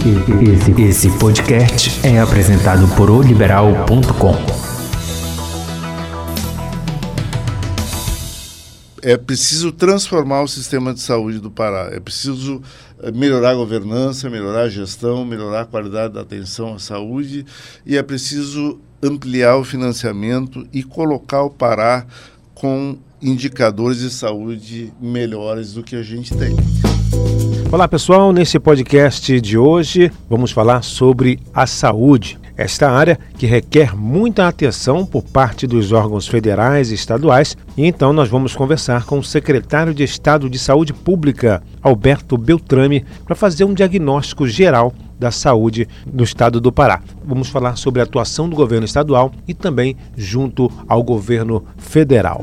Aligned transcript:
Esse, 0.00 0.82
esse 0.82 1.18
podcast 1.18 2.06
é 2.06 2.18
apresentado 2.18 2.88
por 2.96 3.10
oliberal.com. 3.10 4.34
É 9.02 9.18
preciso 9.18 9.70
transformar 9.72 10.40
o 10.40 10.48
sistema 10.48 10.94
de 10.94 11.00
saúde 11.00 11.38
do 11.38 11.50
Pará. 11.50 11.90
É 11.92 12.00
preciso 12.00 12.62
eh, 13.02 13.12
melhorar 13.12 13.50
a 13.50 13.54
governança, 13.54 14.30
melhorar 14.30 14.62
a 14.62 14.68
gestão, 14.70 15.22
melhorar 15.22 15.62
a 15.62 15.66
qualidade 15.66 16.14
da 16.14 16.22
atenção 16.22 16.74
à 16.74 16.78
saúde 16.78 17.44
e 17.84 17.98
é 17.98 18.02
preciso 18.02 18.80
ampliar 19.02 19.56
o 19.56 19.64
financiamento 19.64 20.66
e 20.72 20.82
colocar 20.82 21.42
o 21.42 21.50
Pará 21.50 22.06
com 22.54 22.96
indicadores 23.20 23.98
de 23.98 24.08
saúde 24.08 24.94
melhores 24.98 25.74
do 25.74 25.82
que 25.82 25.94
a 25.94 26.02
gente 26.02 26.34
tem. 26.34 26.56
Olá 27.72 27.86
pessoal, 27.86 28.32
nesse 28.32 28.58
podcast 28.58 29.40
de 29.40 29.56
hoje 29.56 30.10
vamos 30.28 30.50
falar 30.50 30.82
sobre 30.82 31.38
a 31.54 31.68
saúde. 31.68 32.36
Esta 32.56 32.90
área 32.90 33.16
que 33.38 33.46
requer 33.46 33.96
muita 33.96 34.48
atenção 34.48 35.06
por 35.06 35.22
parte 35.22 35.68
dos 35.68 35.92
órgãos 35.92 36.26
federais 36.26 36.90
e 36.90 36.96
estaduais, 36.96 37.56
e 37.76 37.86
então 37.86 38.12
nós 38.12 38.28
vamos 38.28 38.56
conversar 38.56 39.04
com 39.06 39.20
o 39.20 39.24
secretário 39.24 39.94
de 39.94 40.02
Estado 40.02 40.50
de 40.50 40.58
Saúde 40.58 40.92
Pública, 40.92 41.62
Alberto 41.80 42.36
Beltrame, 42.36 43.04
para 43.24 43.36
fazer 43.36 43.62
um 43.62 43.72
diagnóstico 43.72 44.48
geral 44.48 44.92
da 45.16 45.30
saúde 45.30 45.86
no 46.12 46.24
estado 46.24 46.60
do 46.60 46.72
Pará. 46.72 47.00
Vamos 47.24 47.50
falar 47.50 47.76
sobre 47.76 48.00
a 48.00 48.04
atuação 48.04 48.48
do 48.48 48.56
governo 48.56 48.84
estadual 48.84 49.30
e 49.46 49.54
também 49.54 49.96
junto 50.16 50.68
ao 50.88 51.04
governo 51.04 51.64
federal. 51.78 52.42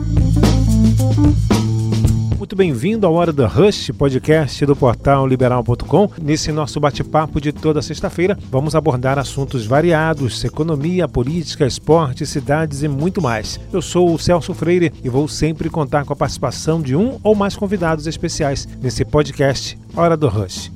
Muito 2.38 2.55
bem-vindo 2.55 3.08
à 3.08 3.09
Hora 3.09 3.34
do 3.34 3.44
Rush, 3.48 3.90
podcast 3.98 4.64
do 4.64 4.76
portal 4.76 5.26
liberal.com. 5.26 6.12
Nesse 6.22 6.52
nosso 6.52 6.80
bate-papo 6.80 7.41
de 7.41 7.52
toda 7.52 7.82
sexta-feira, 7.82 8.38
vamos 8.52 8.76
abordar 8.76 9.18
assuntos 9.18 9.66
variados: 9.66 10.44
economia, 10.46 11.07
política, 11.07 11.66
esporte, 11.66 12.27
cidades 12.27 12.84
e 12.84 12.88
muito 12.88 13.20
mais. 13.20 13.60
Eu 13.74 13.82
sou 13.82 14.13
o 14.13 14.20
Celso 14.20 14.54
Freire 14.54 14.94
e 15.04 15.10
vou 15.10 15.27
sempre 15.27 15.68
contar 15.68 16.05
com 16.05 16.13
a 16.13 16.16
participação 16.16 16.79
de 16.79 16.96
um 16.96 17.20
ou 17.24 17.34
mais 17.34 17.55
convidados 17.55 18.05
especiais 18.05 18.68
nesse 18.79 19.04
podcast 19.04 19.76
Hora 19.96 20.16
do 20.16 20.27
Rush. 20.27 20.72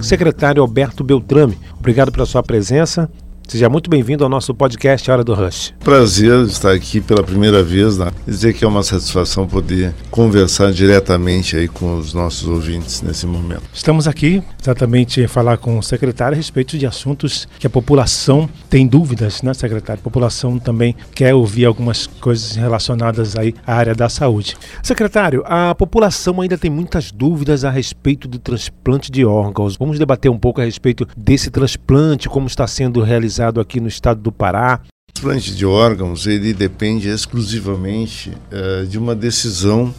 Secretário 0.00 0.62
Alberto 0.62 1.04
Beltrame, 1.04 1.58
obrigado 1.78 2.10
pela 2.10 2.24
sua 2.24 2.42
presença. 2.42 3.10
Seja 3.48 3.66
muito 3.70 3.88
bem-vindo 3.88 4.22
ao 4.22 4.28
nosso 4.28 4.54
podcast 4.54 5.10
Hora 5.10 5.24
do 5.24 5.32
Rush. 5.32 5.72
Prazer 5.80 6.44
estar 6.44 6.70
aqui 6.70 7.00
pela 7.00 7.22
primeira 7.22 7.62
vez, 7.62 7.96
né? 7.96 8.10
dizer 8.26 8.52
que 8.52 8.62
é 8.62 8.68
uma 8.68 8.82
satisfação 8.82 9.48
poder 9.48 9.94
conversar 10.10 10.70
diretamente 10.70 11.56
aí 11.56 11.66
com 11.66 11.96
os 11.96 12.12
nossos 12.12 12.46
ouvintes 12.46 13.00
nesse 13.00 13.26
momento. 13.26 13.62
Estamos 13.72 14.06
aqui 14.06 14.42
exatamente 14.60 15.26
falar 15.26 15.56
com 15.56 15.78
o 15.78 15.82
secretário 15.82 16.34
a 16.34 16.36
respeito 16.36 16.76
de 16.76 16.84
assuntos 16.84 17.48
que 17.58 17.66
a 17.66 17.70
população 17.70 18.46
tem 18.68 18.86
dúvidas, 18.86 19.40
né, 19.40 19.54
secretário? 19.54 20.02
A 20.02 20.04
população 20.04 20.58
também 20.58 20.94
quer 21.14 21.34
ouvir 21.34 21.64
algumas 21.64 22.06
coisas 22.06 22.54
relacionadas 22.54 23.34
aí 23.34 23.54
à 23.66 23.76
área 23.76 23.94
da 23.94 24.10
saúde. 24.10 24.58
Secretário, 24.82 25.42
a 25.46 25.74
população 25.74 26.38
ainda 26.42 26.58
tem 26.58 26.70
muitas 26.70 27.10
dúvidas 27.10 27.64
a 27.64 27.70
respeito 27.70 28.28
do 28.28 28.38
transplante 28.38 29.10
de 29.10 29.24
órgãos. 29.24 29.74
Vamos 29.74 29.98
debater 29.98 30.30
um 30.30 30.38
pouco 30.38 30.60
a 30.60 30.64
respeito 30.64 31.08
desse 31.16 31.50
transplante, 31.50 32.28
como 32.28 32.46
está 32.46 32.66
sendo 32.66 33.00
realizado 33.00 33.37
realizado 33.38 33.60
aqui 33.60 33.80
no 33.80 33.88
estado 33.88 34.20
do 34.20 34.32
Pará. 34.32 34.80
O 34.82 35.12
transplante 35.12 35.54
de 35.54 35.64
órgãos 35.64 36.26
ele 36.26 36.52
depende 36.52 37.08
exclusivamente 37.08 38.32
uh, 38.52 38.86
de 38.86 38.98
uma 38.98 39.14
decisão 39.14 39.94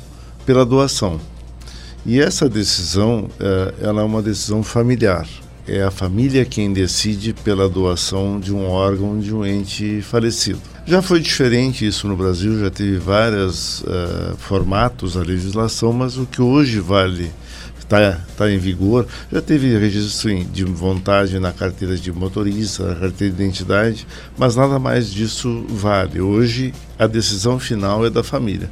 pela 0.45 0.65
doação. 0.65 1.19
E 2.05 2.19
essa 2.19 2.49
decisão 2.49 3.29
uh, 3.39 3.73
ela 3.81 4.01
é 4.01 4.03
uma 4.03 4.21
decisão 4.21 4.61
familiar. 4.61 5.27
É 5.67 5.83
a 5.83 5.91
família 5.91 6.45
quem 6.45 6.73
decide 6.73 7.33
pela 7.33 7.69
doação 7.69 8.39
de 8.39 8.51
um 8.53 8.66
órgão 8.66 9.19
de 9.19 9.33
um 9.33 9.45
ente 9.45 10.01
falecido. 10.01 10.59
Já 10.85 11.01
foi 11.01 11.19
diferente 11.19 11.85
isso 11.85 12.07
no 12.07 12.17
Brasil, 12.17 12.59
já 12.59 12.72
teve 12.72 12.97
vários 12.97 13.81
uh, 13.81 14.35
formatos 14.38 15.16
a 15.16 15.22
legislação, 15.22 15.94
mas 15.94 16.17
o 16.17 16.25
que 16.25 16.41
hoje 16.41 16.79
vale 16.79 17.31
está 17.89 18.19
tá 18.38 18.51
em 18.51 18.59
vigor. 18.59 19.07
Já 19.31 19.41
teve 19.41 19.75
registro 19.77 20.44
de 20.45 20.63
vontade 20.63 21.39
na 21.39 21.51
carteira 21.51 21.97
de 21.97 22.11
motorista, 22.11 22.88
na 22.88 22.95
carteira 22.95 23.33
de 23.33 23.41
identidade, 23.41 24.07
mas 24.38 24.55
nada 24.55 24.77
mais 24.77 25.11
disso 25.11 25.66
vale. 25.67 26.22
Hoje 26.22 26.72
a 26.99 27.07
decisão 27.07 27.59
final 27.59 28.05
é 28.05 28.09
da 28.09 28.23
família. 28.23 28.69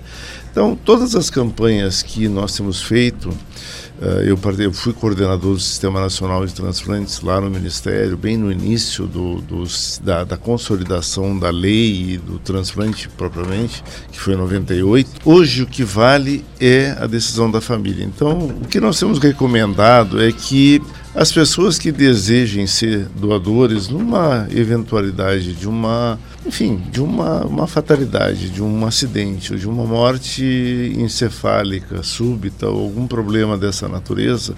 Então, 0.52 0.76
todas 0.76 1.16
as 1.16 1.30
campanhas 1.30 2.04
que 2.04 2.28
nós 2.28 2.56
temos 2.56 2.82
feito, 2.82 3.30
eu, 4.00 4.38
eu, 4.60 4.74
fui 4.74 4.94
coordenador 4.94 5.54
do 5.54 5.60
Sistema 5.60 6.00
Nacional 6.00 6.46
de 6.46 6.54
Transplantes 6.54 7.22
lá 7.22 7.42
no 7.42 7.50
Ministério, 7.50 8.16
bem 8.16 8.38
no 8.38 8.52
início 8.52 9.08
do, 9.08 9.42
do, 9.42 9.64
da, 10.04 10.24
da, 10.24 10.38
consolidação 10.38 11.38
da 11.38 11.50
lei 11.50 12.14
e 12.14 12.18
do 12.18 12.38
transplante 12.38 13.10
propriamente, 13.10 13.84
que 14.12 14.20
foi 14.20 14.36
em 14.36 14.38
98. 14.38 15.10
Hoje 15.26 15.64
o 15.64 15.66
que 15.66 15.84
vale 15.84 16.46
é 16.60 16.96
a 17.00 17.08
decisão 17.08 17.50
da 17.50 17.60
família. 17.60 18.06
Então, 18.06 18.48
o 18.62 18.68
que 18.68 18.80
nós 18.80 19.00
temos 19.00 19.18
recomendado 19.18 20.22
é 20.22 20.32
que 20.32 20.82
as 21.18 21.32
pessoas 21.32 21.80
que 21.80 21.92
desejem 21.92 22.68
ser 22.68 23.08
doadores 23.16 23.88
numa 23.88 24.48
eventualidade 24.52 25.54
de 25.54 25.68
uma, 25.68 26.20
enfim, 26.46 26.80
de 26.92 27.02
uma, 27.02 27.44
uma 27.44 27.66
fatalidade, 27.66 28.52
de 28.52 28.62
um 28.62 28.86
acidente, 28.86 29.52
ou 29.52 29.58
de 29.58 29.68
uma 29.68 29.84
morte 29.84 30.94
encefálica 30.96 32.04
súbita 32.04 32.70
ou 32.70 32.84
algum 32.84 33.08
problema 33.08 33.58
dessa 33.58 33.90
natureza, 33.90 34.54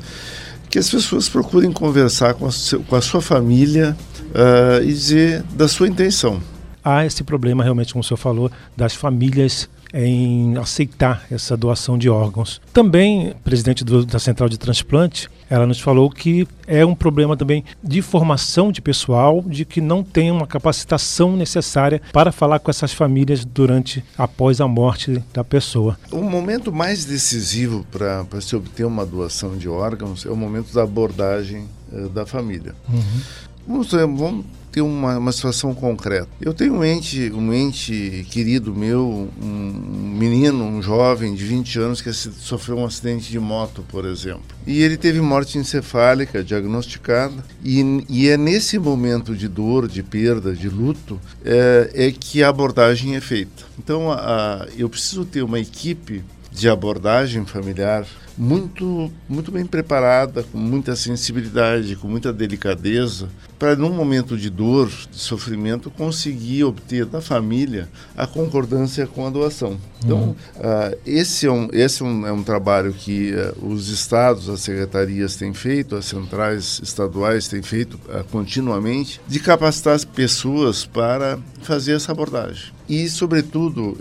que 0.69 0.77
as 0.77 0.89
pessoas 0.89 1.29
procurem 1.29 1.71
conversar 1.71 2.33
com 2.33 2.45
a, 2.45 2.49
com 2.89 2.95
a 2.97 3.01
sua 3.01 3.21
família 3.21 3.95
uh, 4.25 4.83
e 4.83 4.87
dizer 4.87 5.43
da 5.53 5.69
sua 5.69 5.87
intenção. 5.87 6.41
Há 6.83 7.05
esse 7.05 7.23
problema 7.23 7.63
realmente, 7.63 7.93
como 7.93 8.01
o 8.01 8.05
senhor 8.05 8.17
falou, 8.17 8.51
das 8.75 8.93
famílias 8.93 9.69
em 9.93 10.57
aceitar 10.57 11.25
essa 11.31 11.55
doação 11.55 11.97
de 11.97 12.09
órgãos. 12.09 12.61
Também, 12.73 13.33
presidente 13.45 13.85
do, 13.85 14.05
da 14.05 14.19
Central 14.19 14.49
de 14.49 14.57
Transplante, 14.57 15.29
ela 15.49 15.65
nos 15.65 15.79
falou 15.79 16.09
que 16.09 16.47
é 16.67 16.85
um 16.85 16.93
problema 16.93 17.35
também 17.35 17.63
de 17.83 18.01
formação 18.01 18.71
de 18.71 18.81
pessoal, 18.81 19.43
de 19.45 19.65
que 19.65 19.81
não 19.81 20.03
tem 20.03 20.31
uma 20.31 20.45
capacitação 20.45 21.35
necessária 21.35 22.01
para 22.13 22.31
falar 22.31 22.59
com 22.59 22.69
essas 22.69 22.93
famílias 22.93 23.43
durante, 23.43 24.03
após 24.17 24.61
a 24.61 24.67
morte 24.67 25.23
da 25.33 25.43
pessoa. 25.43 25.97
O 26.11 26.21
momento 26.21 26.71
mais 26.71 27.05
decisivo 27.05 27.85
para 27.91 28.25
se 28.41 28.55
obter 28.55 28.85
uma 28.85 29.05
doação 29.05 29.57
de 29.57 29.67
órgãos 29.67 30.25
é 30.25 30.29
o 30.29 30.35
momento 30.35 30.73
da 30.73 30.83
abordagem 30.83 31.67
uh, 31.91 32.09
da 32.09 32.25
família. 32.25 32.75
Uhum. 32.87 33.21
Vamos, 33.69 33.91
vamos 33.91 34.45
ter 34.71 34.81
uma, 34.81 35.19
uma 35.19 35.31
situação 35.31 35.75
concreta. 35.75 36.27
Eu 36.41 36.55
tenho 36.55 36.73
um 36.73 36.83
ente, 36.83 37.31
um 37.31 37.53
ente 37.53 38.25
querido 38.31 38.73
meu, 38.73 39.29
um 39.39 40.15
menino, 40.17 40.63
um 40.63 40.81
jovem 40.81 41.35
de 41.35 41.45
20 41.45 41.79
anos 41.79 42.01
que 42.01 42.11
sofreu 42.11 42.79
um 42.79 42.85
acidente 42.85 43.29
de 43.29 43.39
moto, 43.39 43.85
por 43.89 44.05
exemplo. 44.05 44.41
E 44.65 44.81
ele 44.81 44.97
teve 44.97 45.21
morte 45.21 45.59
encefálica 45.59 46.43
diagnosticada. 46.43 47.45
E, 47.63 48.03
e 48.09 48.27
é 48.27 48.37
nesse 48.37 48.79
momento 48.79 49.35
de 49.35 49.47
dor, 49.47 49.87
de 49.87 50.01
perda, 50.01 50.51
de 50.51 50.67
luto, 50.67 51.21
é, 51.45 51.91
é 51.93 52.11
que 52.11 52.41
a 52.41 52.49
abordagem 52.49 53.15
é 53.15 53.21
feita. 53.21 53.65
Então, 53.77 54.11
a, 54.11 54.15
a, 54.63 54.67
eu 54.75 54.89
preciso 54.89 55.25
ter 55.25 55.43
uma 55.43 55.59
equipe 55.59 56.23
de 56.51 56.69
abordagem 56.69 57.45
familiar 57.45 58.05
muito 58.39 59.11
muito 59.27 59.51
bem 59.51 59.65
preparada, 59.65 60.43
com 60.43 60.57
muita 60.57 60.95
sensibilidade, 60.95 61.97
com 61.97 62.07
muita 62.07 62.31
delicadeza, 62.31 63.27
para 63.59 63.75
num 63.75 63.91
momento 63.91 64.37
de 64.37 64.49
dor, 64.49 64.87
de 64.87 65.19
sofrimento, 65.19 65.91
conseguir 65.91 66.63
obter 66.63 67.05
da 67.05 67.19
família 67.19 67.89
a 68.15 68.25
concordância 68.25 69.05
com 69.05 69.27
a 69.27 69.29
doação. 69.29 69.77
Então, 70.03 70.19
uhum. 70.19 70.31
uh, 70.31 70.97
esse, 71.05 71.47
é 71.47 71.51
um, 71.51 71.67
esse 71.73 72.01
é 72.01 72.05
um, 72.05 72.27
é 72.27 72.31
um 72.31 72.41
trabalho 72.41 72.93
que 72.93 73.33
uh, 73.33 73.65
os 73.65 73.89
estados, 73.89 74.47
as 74.47 74.61
secretarias 74.61 75.35
têm 75.35 75.53
feito, 75.53 75.97
as 75.97 76.05
centrais 76.05 76.79
estaduais 76.81 77.49
têm 77.49 77.61
feito 77.61 77.99
uh, 78.07 78.23
continuamente, 78.31 79.19
de 79.27 79.41
capacitar 79.41 79.95
as 79.95 80.05
pessoas 80.05 80.85
para 80.85 81.37
fazer 81.61 81.93
essa 81.93 82.13
abordagem. 82.13 82.78
E, 82.89 83.07
sobretudo, 83.07 83.95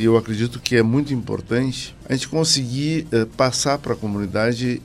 eu 0.00 0.16
acredito 0.16 0.58
que 0.58 0.74
é 0.74 0.82
muito 0.82 1.14
importante 1.14 1.94
a 2.08 2.12
gente 2.12 2.28
conseguir 2.28 3.06
passar 3.36 3.78
para 3.78 3.92
a 3.92 3.96
comunidade 3.96 4.82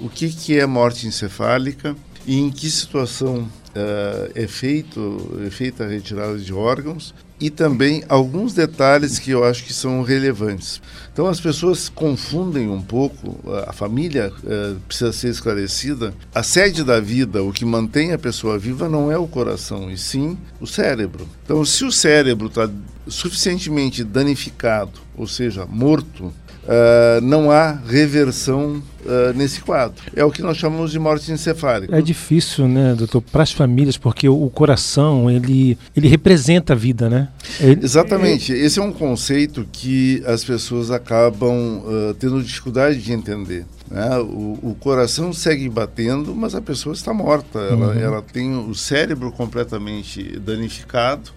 o 0.00 0.08
que, 0.08 0.28
que 0.28 0.56
é 0.56 0.64
morte 0.64 1.08
encefálica 1.08 1.96
e 2.24 2.38
em 2.38 2.50
que 2.50 2.70
situação 2.70 3.48
uh, 3.74 4.30
é, 4.34 4.46
feito, 4.46 5.42
é 5.46 5.50
feita 5.50 5.84
a 5.84 5.88
retirada 5.88 6.38
de 6.38 6.52
órgãos 6.52 7.14
e 7.40 7.48
também 7.48 8.04
alguns 8.08 8.52
detalhes 8.52 9.18
que 9.18 9.30
eu 9.30 9.42
acho 9.42 9.64
que 9.64 9.72
são 9.72 10.02
relevantes. 10.02 10.80
Então 11.12 11.26
as 11.26 11.40
pessoas 11.40 11.88
confundem 11.88 12.68
um 12.68 12.82
pouco, 12.82 13.38
a 13.66 13.72
família 13.72 14.30
uh, 14.30 14.78
precisa 14.86 15.12
ser 15.12 15.28
esclarecida. 15.28 16.12
A 16.34 16.42
sede 16.42 16.84
da 16.84 17.00
vida, 17.00 17.42
o 17.42 17.52
que 17.52 17.64
mantém 17.64 18.12
a 18.12 18.18
pessoa 18.18 18.58
viva, 18.58 18.88
não 18.88 19.10
é 19.10 19.16
o 19.16 19.26
coração, 19.26 19.90
e 19.90 19.96
sim 19.96 20.36
o 20.60 20.66
cérebro. 20.66 21.26
Então, 21.44 21.64
se 21.64 21.84
o 21.84 21.90
cérebro 21.90 22.48
está 22.48 22.68
suficientemente 23.08 24.04
danificado, 24.04 25.00
ou 25.16 25.26
seja, 25.26 25.64
morto, 25.64 26.26
uh, 26.26 27.20
não 27.22 27.50
há 27.50 27.72
reversão 27.72 28.82
uh, 29.04 29.36
nesse 29.36 29.60
quadro. 29.60 30.02
É 30.14 30.24
o 30.24 30.30
que 30.30 30.42
nós 30.42 30.56
chamamos 30.56 30.90
de 30.90 30.98
morte 30.98 31.30
encefálica. 31.30 31.96
É 31.96 32.00
difícil, 32.00 32.68
né, 32.68 32.94
doutor, 32.94 33.20
para 33.20 33.42
as 33.42 33.52
famílias, 33.52 33.96
porque 33.96 34.28
o, 34.28 34.44
o, 34.44 34.50
coração, 34.50 35.30
ele, 35.30 35.78
ele 35.96 36.08
representa 36.08 36.72
a 36.72 36.76
vida, 36.76 37.08
né? 37.08 37.28
Ele, 37.60 37.84
Exatamente. 37.84 38.52
Esse 38.52 38.78
é 38.78 38.82
um 38.82 38.92
conceito 38.92 39.66
que 39.70 40.22
as 40.26 40.44
pessoas 40.44 40.90
acabam 40.90 41.78
uh, 41.78 42.14
tendo 42.14 42.42
dificuldade 42.42 43.00
de 43.00 43.12
entender. 43.12 43.66
Né? 43.90 44.18
O, 44.18 44.58
o, 44.62 44.76
coração 44.78 45.32
segue 45.32 45.68
batendo, 45.68 46.32
mas 46.32 46.54
a 46.54 46.60
pessoa 46.60 46.94
está 46.94 47.12
morta. 47.12 47.58
Ela, 47.58 47.88
uhum. 47.88 48.00
ela 48.00 48.22
tem 48.22 48.56
o 48.56 48.72
cérebro 48.72 49.32
completamente 49.32 50.38
danificado. 50.38 51.32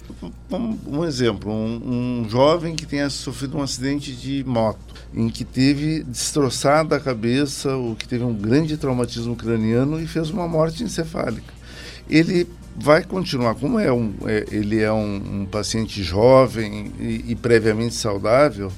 Um, 0.51 0.77
um 0.88 1.04
exemplo: 1.04 1.51
um, 1.51 2.21
um, 2.24 2.30
jovem 2.30 2.75
que 2.75 2.86
tenha 2.86 3.09
sofrido 3.09 3.57
um 3.57 3.62
acidente 3.63 4.13
de 4.13 4.44
moto, 4.44 4.94
em 5.13 5.30
que 5.30 5.44
teve 5.44 6.04
destroçada 6.04 6.95
a 6.95 7.00
cabeça, 7.00 7.52
ou 7.65 7.95
que 7.95 8.07
teve 8.07 8.23
um 8.23 8.33
grande 8.33 8.77
traumatismo 8.77 9.35
craniano 9.35 10.00
e 10.00 10.07
fez 10.07 10.29
uma 10.29 10.47
morte 10.47 10.83
encefálica. 10.83 11.53
Ele 12.09 12.47
vai 12.75 13.03
continuar, 13.03 13.55
como 13.55 13.79
é 13.79 13.91
um, 13.91 14.13
é, 14.25 14.45
ele 14.51 14.81
é 14.81 14.91
um, 14.91 15.41
um 15.41 15.45
paciente 15.45 16.03
jovem 16.03 16.91
e, 17.00 17.25
e 17.29 17.35
previamente 17.35 17.94
saudável, 17.94 18.71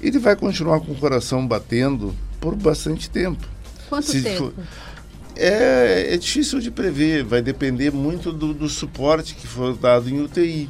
ele 0.00 0.18
vai 0.18 0.36
continuar 0.36 0.80
com 0.80 0.92
o 0.92 0.96
coração 0.96 1.46
batendo 1.46 2.14
por 2.40 2.54
bastante 2.54 3.08
tempo. 3.08 3.46
Quanto 3.88 4.10
Se 4.10 4.22
tempo? 4.22 4.52
For, 4.52 4.54
é, 5.36 6.14
é 6.14 6.16
difícil 6.16 6.60
de 6.60 6.70
prever, 6.70 7.22
vai 7.22 7.42
depender 7.42 7.92
muito 7.92 8.32
do, 8.32 8.54
do 8.54 8.68
suporte 8.68 9.34
que 9.34 9.46
for 9.46 9.76
dado 9.76 10.08
em 10.08 10.20
UTI. 10.20 10.68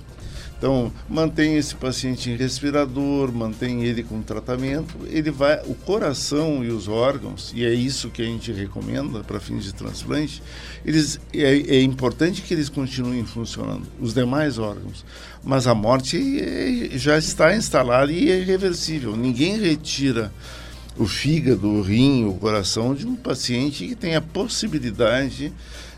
Então, 0.58 0.90
mantém 1.06 1.56
esse 1.56 1.74
paciente 1.74 2.30
em 2.30 2.36
respirador, 2.36 3.30
mantém 3.30 3.84
ele 3.84 4.02
com 4.02 4.22
tratamento, 4.22 4.96
ele 5.06 5.30
vai, 5.30 5.60
o 5.66 5.74
coração 5.74 6.64
e 6.64 6.68
os 6.68 6.88
órgãos, 6.88 7.52
e 7.54 7.64
é 7.64 7.74
isso 7.74 8.08
que 8.08 8.22
a 8.22 8.24
gente 8.24 8.50
recomenda 8.52 9.22
para 9.22 9.38
fins 9.38 9.64
de 9.64 9.74
transplante, 9.74 10.42
eles, 10.84 11.20
é, 11.34 11.76
é, 11.76 11.82
importante 11.82 12.40
que 12.40 12.54
eles 12.54 12.70
continuem 12.70 13.24
funcionando, 13.26 13.86
os 14.00 14.14
demais 14.14 14.58
órgãos. 14.58 15.04
Mas 15.44 15.66
a 15.66 15.74
morte 15.74 16.40
é, 16.40 16.96
já 16.96 17.18
está 17.18 17.54
instalada 17.54 18.10
e 18.10 18.30
é 18.30 18.38
irreversível. 18.40 19.14
Ninguém 19.14 19.58
retira 19.58 20.32
o 20.98 21.06
fígado, 21.06 21.68
o 21.68 21.82
rim, 21.82 22.24
o 22.24 22.32
coração 22.32 22.94
de 22.94 23.06
um 23.06 23.14
paciente 23.14 23.86
que 23.86 23.94
tem 23.94 24.16
a 24.16 24.22
possibilidade 24.22 25.52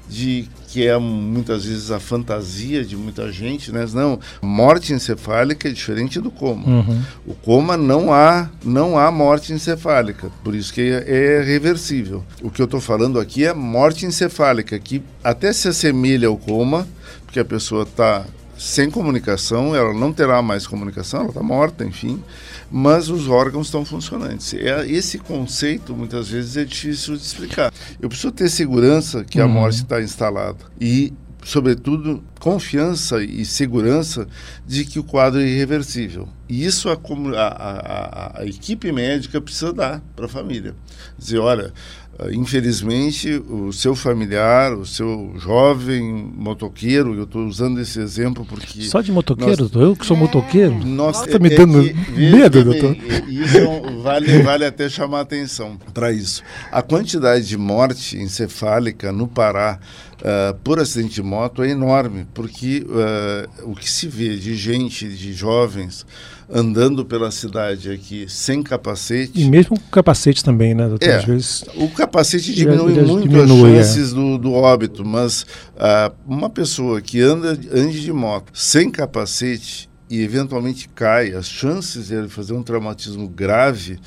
de 0.08 0.48
que 0.68 0.86
é 0.86 0.96
muitas 0.98 1.64
vezes 1.64 1.90
a 1.90 1.98
fantasia 1.98 2.84
de 2.84 2.96
muita 2.96 3.30
gente, 3.32 3.72
né? 3.72 3.86
Não, 3.92 4.18
morte 4.42 4.92
encefálica 4.92 5.68
é 5.68 5.72
diferente 5.72 6.20
do 6.20 6.30
coma. 6.30 6.66
Uhum. 6.66 7.02
O 7.26 7.34
coma 7.34 7.76
não 7.76 8.12
há 8.12 8.48
não 8.64 8.98
há 8.98 9.10
morte 9.10 9.52
encefálica, 9.52 10.30
por 10.42 10.54
isso 10.54 10.72
que 10.72 10.80
é, 10.80 11.38
é 11.38 11.42
reversível. 11.42 12.24
O 12.42 12.50
que 12.50 12.60
eu 12.60 12.66
estou 12.66 12.80
falando 12.80 13.18
aqui 13.18 13.44
é 13.44 13.52
morte 13.52 14.06
encefálica, 14.06 14.78
que 14.78 15.02
até 15.22 15.52
se 15.52 15.68
assemelha 15.68 16.28
ao 16.28 16.36
coma, 16.36 16.86
porque 17.24 17.40
a 17.40 17.44
pessoa 17.44 17.82
está 17.82 18.24
sem 18.58 18.90
comunicação, 18.90 19.74
ela 19.74 19.94
não 19.94 20.12
terá 20.12 20.42
mais 20.42 20.66
comunicação, 20.66 21.20
ela 21.20 21.28
está 21.28 21.42
morta, 21.42 21.84
enfim, 21.84 22.22
mas 22.70 23.08
os 23.08 23.28
órgãos 23.28 23.68
estão 23.68 23.84
funcionantes. 23.84 24.52
É, 24.54 24.86
esse 24.86 25.18
conceito, 25.18 25.94
muitas 25.94 26.28
vezes, 26.28 26.56
é 26.56 26.64
difícil 26.64 27.16
de 27.16 27.22
explicar. 27.22 27.72
Eu 28.00 28.08
preciso 28.08 28.32
ter 28.32 28.48
segurança 28.48 29.24
que 29.24 29.40
a 29.40 29.46
uhum. 29.46 29.52
morte 29.52 29.76
está 29.76 30.02
instalada 30.02 30.58
e, 30.80 31.12
sobretudo, 31.48 32.22
confiança 32.38 33.24
e 33.24 33.42
segurança 33.42 34.28
de 34.66 34.84
que 34.84 34.98
o 34.98 35.02
quadro 35.02 35.40
é 35.40 35.46
irreversível. 35.46 36.28
E 36.46 36.62
isso 36.62 36.90
a, 36.90 36.92
a, 36.92 37.46
a, 37.46 38.40
a 38.40 38.46
equipe 38.46 38.92
médica 38.92 39.40
precisa 39.40 39.72
dar 39.72 40.02
para 40.14 40.26
a 40.26 40.28
família. 40.28 40.74
Dizer, 41.18 41.38
olha, 41.38 41.72
ah, 42.18 42.26
infelizmente, 42.32 43.30
o 43.48 43.72
seu 43.72 43.94
familiar, 43.94 44.74
o 44.74 44.84
seu 44.84 45.32
jovem 45.38 46.02
motoqueiro, 46.36 47.14
eu 47.14 47.22
estou 47.22 47.46
usando 47.46 47.80
esse 47.80 47.98
exemplo 47.98 48.44
porque. 48.44 48.82
Só 48.82 49.00
de 49.00 49.10
motoqueiro, 49.10 49.70
nós? 49.72 49.82
Eu 49.82 49.96
que 49.96 50.04
sou 50.04 50.16
é. 50.16 50.20
motoqueiro? 50.20 50.74
Nossa, 50.84 51.24
está 51.24 51.38
me 51.38 51.48
é 51.48 51.56
dando 51.56 51.80
é 51.80 51.92
que, 51.92 52.10
medo, 52.10 52.64
doutor. 52.64 52.96
Isso 53.28 54.02
vale, 54.02 54.42
vale 54.42 54.64
até 54.66 54.88
chamar 54.88 55.20
atenção 55.20 55.78
para 55.94 56.12
isso. 56.12 56.42
A 56.70 56.82
quantidade 56.82 57.46
de 57.46 57.56
morte 57.56 58.18
encefálica 58.18 59.12
no 59.12 59.28
Pará 59.28 59.78
uh, 60.20 60.54
por 60.62 60.78
acidente 60.78 61.14
de 61.14 61.22
moto 61.22 61.62
é 61.62 61.70
enorme, 61.70 62.26
porque 62.34 62.84
uh, 62.86 63.70
o 63.70 63.74
que 63.74 63.90
se 63.90 64.08
vê 64.08 64.36
de 64.36 64.54
gente, 64.56 65.08
de 65.08 65.32
jovens 65.32 66.06
andando 66.50 67.04
pela 67.04 67.30
cidade 67.30 67.90
aqui 67.90 68.26
sem 68.28 68.62
capacete. 68.62 69.32
E 69.34 69.44
mesmo 69.44 69.78
com 69.78 69.90
capacete 69.90 70.42
também, 70.42 70.74
né, 70.74 70.88
doutor? 70.88 71.06
É, 71.06 71.16
Às 71.16 71.24
vezes... 71.24 71.64
O 71.76 71.88
capacete 71.90 72.54
diminui 72.54 72.92
ele, 72.92 73.00
ele 73.00 73.06
muito 73.06 73.28
diminui, 73.28 73.78
as 73.78 73.86
é. 73.86 73.94
chances 73.94 74.12
é. 74.12 74.14
do, 74.14 74.38
do 74.38 74.52
óbito, 74.54 75.04
mas 75.04 75.42
uh, 75.42 76.14
uma 76.26 76.48
pessoa 76.48 77.00
que 77.02 77.20
anda 77.20 77.50
ande 77.72 78.00
de 78.00 78.12
moto 78.12 78.50
sem 78.54 78.90
capacete 78.90 79.88
e 80.10 80.22
eventualmente 80.22 80.88
cai, 80.88 81.32
as 81.32 81.46
chances 81.46 82.08
de 82.08 82.14
ele 82.14 82.28
fazer 82.28 82.54
um 82.54 82.62
traumatismo 82.62 83.28
grave 83.28 83.98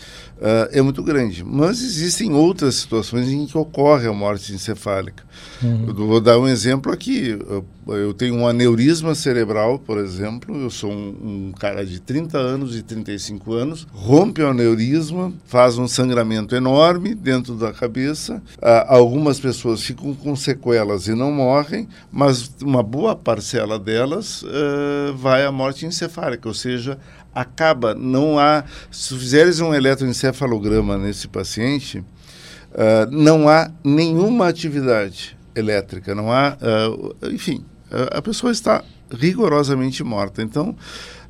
uh, 0.42 0.70
é 0.72 0.82
muito 0.82 1.04
grande. 1.04 1.44
Mas 1.44 1.82
existem 1.82 2.34
outras 2.34 2.76
situações 2.76 3.30
em 3.30 3.46
que 3.46 3.58
ocorre 3.58 4.08
a 4.08 4.14
morte 4.14 4.54
encefálica. 4.54 5.24
Uhum. 5.62 5.86
Eu 5.88 6.08
vou 6.08 6.20
dar 6.20 6.40
um 6.40 6.48
exemplo 6.48 6.92
aqui. 6.92 7.38
Eu, 7.88 8.14
tenho 8.14 8.36
um 8.36 8.48
aneurisma 8.48 9.16
cerebral, 9.16 9.80
por 9.80 9.98
exemplo. 9.98 10.56
Eu 10.56 10.70
sou 10.70 10.92
um, 10.92 11.50
um, 11.50 11.52
cara 11.58 11.86
de 11.86 12.00
30 12.00 12.38
anos 12.38 12.76
e 12.76 12.82
35 12.82 13.54
anos. 13.54 13.88
Rompe 13.92 14.42
o 14.42 14.48
aneurisma, 14.48 15.34
faz 15.46 15.78
um 15.78 15.88
sangramento 15.88 16.56
enorme 16.56 17.14
dentro 17.14 17.56
da 17.56 17.72
cabeça. 17.72 18.42
Uh, 18.58 18.86
algumas 18.88 19.40
pessoas 19.40 19.82
ficam 19.82 20.14
com 20.14 20.36
sequelas 20.36 21.08
e 21.08 21.16
não 21.16 21.32
morrem, 21.32 21.88
mas 22.12 22.52
uma 22.62 22.84
boa 22.84 23.16
parcela 23.16 23.78
delas 23.78 24.44
uh, 24.44 25.14
vai 25.16 25.46
à 25.46 25.52
morte 25.52 25.86
encefálica, 25.86 26.48
ou 26.48 26.54
seja, 26.54 26.98
acaba, 27.34 27.94
não 27.94 28.40
há. 28.40 28.64
Se 28.92 29.18
fizeres 29.18 29.60
um 29.60 29.74
eletroencefalograma 29.74 30.98
nesse 30.98 31.28
paciente, 31.28 32.00
uh, 32.00 33.10
não 33.12 33.48
há 33.48 33.72
nenhuma 33.84 34.48
atividade 34.48 35.38
elétrica, 35.56 36.14
não 36.16 36.32
há. 36.32 36.58
Uh, 36.62 37.16
enfim, 37.28 37.64
a 38.12 38.22
pessoa 38.22 38.52
está 38.52 38.84
rigorosamente 39.12 40.04
morta. 40.04 40.42
Então, 40.42 40.76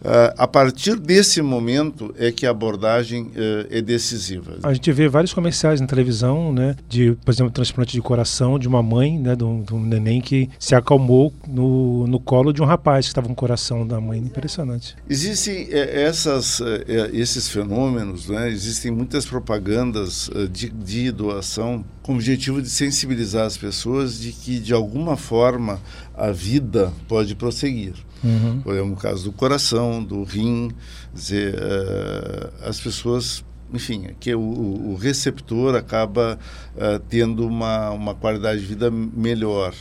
Uh, 0.01 0.33
a 0.35 0.47
partir 0.47 0.95
desse 0.95 1.41
momento 1.43 2.13
é 2.17 2.31
que 2.31 2.47
a 2.47 2.49
abordagem 2.49 3.25
uh, 3.25 3.67
é 3.69 3.81
decisiva. 3.81 4.57
A 4.63 4.73
gente 4.73 4.91
vê 4.91 5.07
vários 5.07 5.31
comerciais 5.31 5.79
na 5.79 5.85
televisão, 5.85 6.51
né, 6.51 6.75
de, 6.89 7.15
por 7.23 7.31
exemplo, 7.31 7.51
transplante 7.51 7.93
de 7.93 8.01
coração 8.01 8.57
de 8.57 8.67
uma 8.67 8.81
mãe, 8.81 9.19
né, 9.19 9.35
de 9.35 9.43
um, 9.43 9.61
de 9.61 9.73
um 9.75 9.79
neném 9.79 10.19
que 10.19 10.49
se 10.57 10.73
acalmou 10.73 11.31
no, 11.47 12.07
no 12.07 12.19
colo 12.19 12.51
de 12.51 12.63
um 12.63 12.65
rapaz 12.65 13.05
que 13.05 13.11
estava 13.11 13.27
com 13.27 13.33
o 13.33 13.35
coração 13.35 13.85
da 13.85 14.01
mãe. 14.01 14.19
Impressionante. 14.19 14.95
Existem 15.07 15.67
é, 15.69 16.03
essas, 16.03 16.61
é, 16.61 17.11
esses 17.13 17.47
fenômenos, 17.47 18.27
né, 18.27 18.49
existem 18.49 18.91
muitas 18.91 19.25
propagandas 19.25 20.31
de, 20.51 20.69
de 20.69 21.11
doação 21.11 21.85
com 22.11 22.15
o 22.15 22.15
objetivo 22.15 22.61
de 22.61 22.69
sensibilizar 22.69 23.45
as 23.45 23.55
pessoas 23.55 24.19
de 24.19 24.33
que, 24.33 24.59
de 24.59 24.73
alguma 24.73 25.15
forma, 25.15 25.79
a 26.13 26.29
vida 26.29 26.91
pode 27.07 27.35
prosseguir. 27.35 27.93
Uhum. 28.21 28.59
Por 28.61 28.73
exemplo, 28.73 28.91
no 28.91 28.97
caso 28.97 29.23
do 29.23 29.31
coração, 29.31 30.03
do 30.03 30.23
rim, 30.23 30.71
dizer, 31.13 31.55
uh, 31.55 32.67
as 32.67 32.79
pessoas 32.79 33.43
enfim, 33.73 34.09
que 34.19 34.35
o, 34.35 34.41
o 34.41 34.95
receptor 34.95 35.75
acaba 35.75 36.37
uh, 36.75 36.99
tendo 37.07 37.47
uma, 37.47 37.91
uma 37.91 38.13
qualidade 38.13 38.59
de 38.59 38.65
vida 38.65 38.91
melhor. 38.91 39.73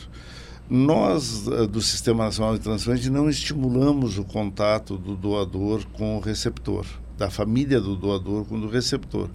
Nós, 0.69 1.45
uh, 1.47 1.67
do 1.67 1.81
Sistema 1.81 2.23
Nacional 2.23 2.53
de 2.53 2.61
Transplante, 2.61 3.09
não 3.09 3.29
estimulamos 3.29 4.17
o 4.17 4.23
contato 4.23 4.97
do 4.97 5.17
doador 5.17 5.85
com 5.91 6.15
o 6.15 6.21
receptor, 6.21 6.85
da 7.17 7.29
família 7.29 7.81
do 7.81 7.97
doador 7.97 8.45
com 8.45 8.55
o 8.55 8.69
receptor, 8.69 9.29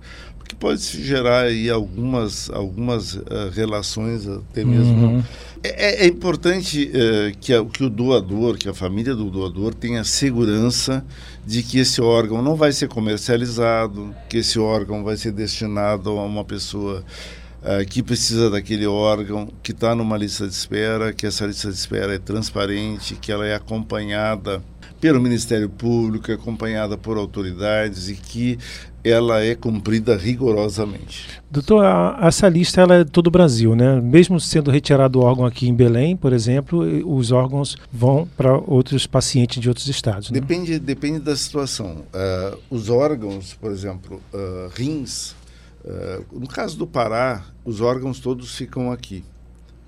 porque 0.47 0.55
pode 0.55 0.81
gerar 0.81 1.43
aí 1.43 1.69
algumas, 1.69 2.49
algumas 2.50 3.15
uh, 3.15 3.50
relações 3.53 4.29
até 4.29 4.65
mesmo 4.65 5.07
uhum. 5.07 5.25
É, 5.65 6.05
é, 6.05 6.07
importante 6.07 6.88
uh, 6.95 7.37
que, 7.41 7.53
a, 7.53 7.65
que 7.65 7.83
o 7.83 7.91
doador, 7.91 8.57
que 8.57 8.69
a 8.69 8.75
família 8.75 9.17
do 9.17 9.29
doador 9.29 9.75
tenha 9.75 10.05
segurança 10.05 11.05
de 11.45 11.61
que 11.61 11.79
esse 11.79 12.00
órgão 12.00 12.41
não 12.41 12.55
vai 12.55 12.71
ser 12.71 12.88
comercializado, 12.88 14.15
que 14.29 14.37
esse 14.37 14.61
órgão 14.61 15.03
vai 15.03 15.17
ser 15.17 15.33
destinado 15.33 16.11
a 16.11 16.25
uma 16.25 16.45
pessoa 16.45 17.03
uh, 17.62 17.85
que 17.88 18.00
precisa 18.00 18.49
daquele 18.49 18.87
órgão, 18.87 19.49
que 19.61 19.73
está 19.73 19.93
numa 19.97 20.17
lista 20.17 20.47
de 20.47 20.55
espera, 20.55 21.12
que 21.12 21.26
essa 21.26 21.45
lista 21.47 21.69
de 21.69 21.76
espera 21.76 22.15
é 22.15 22.19
transparente, 22.19 23.17
que 23.17 23.33
ela 23.33 23.45
é 23.45 23.57
acompanhada 23.57 24.62
pelo 25.00 25.21
Ministério 25.21 25.69
Público, 25.69 26.31
acompanhada 26.33 26.97
por 26.97 27.17
autoridades 27.17 28.09
e 28.09 28.15
que 28.15 28.59
ela 29.05 29.43
é 29.43 29.55
cumprida 29.55 30.17
rigorosamente. 30.17 31.29
Doutor, 31.50 31.85
a, 31.85 32.19
essa 32.23 32.49
lista 32.49 32.81
ela 32.81 32.97
é 32.97 33.05
todo 33.05 33.29
o 33.29 33.31
Brasil, 33.31 33.76
né? 33.76 34.00
Mesmo 34.00 34.41
sendo 34.41 34.71
retirado 34.71 35.21
o 35.21 35.23
órgão 35.23 35.47
aqui 35.47 35.69
em 35.69 35.75
Belém, 35.75 36.17
por 36.17 36.33
exemplo, 36.33 36.81
os 37.09 37.31
órgãos 37.31 37.76
vão 37.93 38.29
para 38.37 38.57
outros 38.59 39.07
pacientes 39.07 39.61
de 39.61 39.69
outros 39.69 39.87
estados. 39.87 40.31
Né? 40.31 40.41
Depende, 40.41 40.79
depende 40.79 41.21
da 41.21 41.37
situação. 41.37 42.05
Uh, 42.12 42.59
os 42.69 42.91
órgãos, 42.91 43.55
por 43.55 43.71
exemplo, 43.71 44.21
uh, 44.35 44.71
rins, 44.75 45.35
Uh, 45.87 46.41
no 46.41 46.49
caso 46.49 46.76
do 46.76 46.85
Pará, 46.85 47.45
os 47.65 47.81
órgãos 47.81 48.19
todos 48.19 48.57
ficam 48.57 48.91
aqui. 48.91 49.23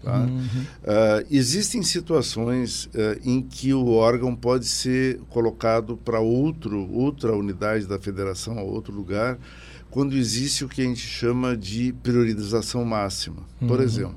Tá? 0.02 0.20
Uhum. 0.20 0.38
Uh, 0.38 1.26
existem 1.30 1.82
situações 1.82 2.86
uh, 2.86 3.20
em 3.24 3.42
que 3.42 3.74
o 3.74 3.88
órgão 3.88 4.34
pode 4.34 4.66
ser 4.66 5.18
colocado 5.28 5.96
para 5.96 6.20
outro 6.20 6.88
outra 6.92 7.34
unidade 7.36 7.86
da 7.86 7.98
federação, 7.98 8.58
a 8.58 8.62
outro 8.62 8.94
lugar, 8.94 9.38
quando 9.90 10.16
existe 10.16 10.64
o 10.64 10.68
que 10.68 10.82
a 10.82 10.84
gente 10.84 11.06
chama 11.06 11.56
de 11.56 11.92
priorização 12.02 12.84
máxima. 12.84 13.42
Uhum. 13.60 13.68
Por 13.68 13.80
exemplo, 13.80 14.16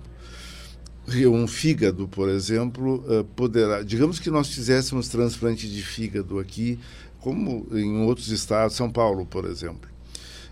um 1.27 1.47
fígado, 1.47 2.07
por 2.07 2.29
exemplo, 2.29 3.03
uh, 3.07 3.23
poderá. 3.35 3.81
Digamos 3.81 4.19
que 4.19 4.29
nós 4.29 4.49
fizéssemos 4.49 5.09
transplante 5.09 5.67
de 5.69 5.81
fígado 5.81 6.39
aqui, 6.39 6.79
como 7.19 7.67
em 7.71 8.01
outros 8.01 8.29
estados, 8.29 8.75
São 8.75 8.89
Paulo, 8.89 9.25
por 9.25 9.45
exemplo. 9.45 9.90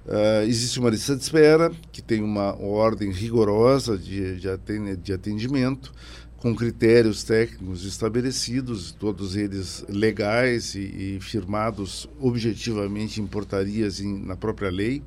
Uh, 0.06 0.44
existe 0.48 0.80
uma 0.80 0.90
lista 0.90 1.16
de 1.16 1.22
espera 1.22 1.72
que 1.92 2.02
tem 2.02 2.24
uma 2.24 2.56
ordem 2.60 3.12
rigorosa 3.12 3.98
de, 3.98 4.40
de 4.40 5.14
atendimento, 5.14 5.94
com 6.38 6.56
critérios 6.56 7.24
técnicos 7.24 7.84
estabelecidos, 7.86 8.92
todos 8.94 9.36
eles 9.36 9.86
legais 9.90 10.74
e, 10.74 10.80
e 10.80 11.20
firmados 11.20 12.10
objetivamente 12.20 13.22
em 13.22 13.28
portarias 13.28 14.00
em, 14.00 14.26
na 14.26 14.36
própria 14.36 14.72
lei. 14.72 15.04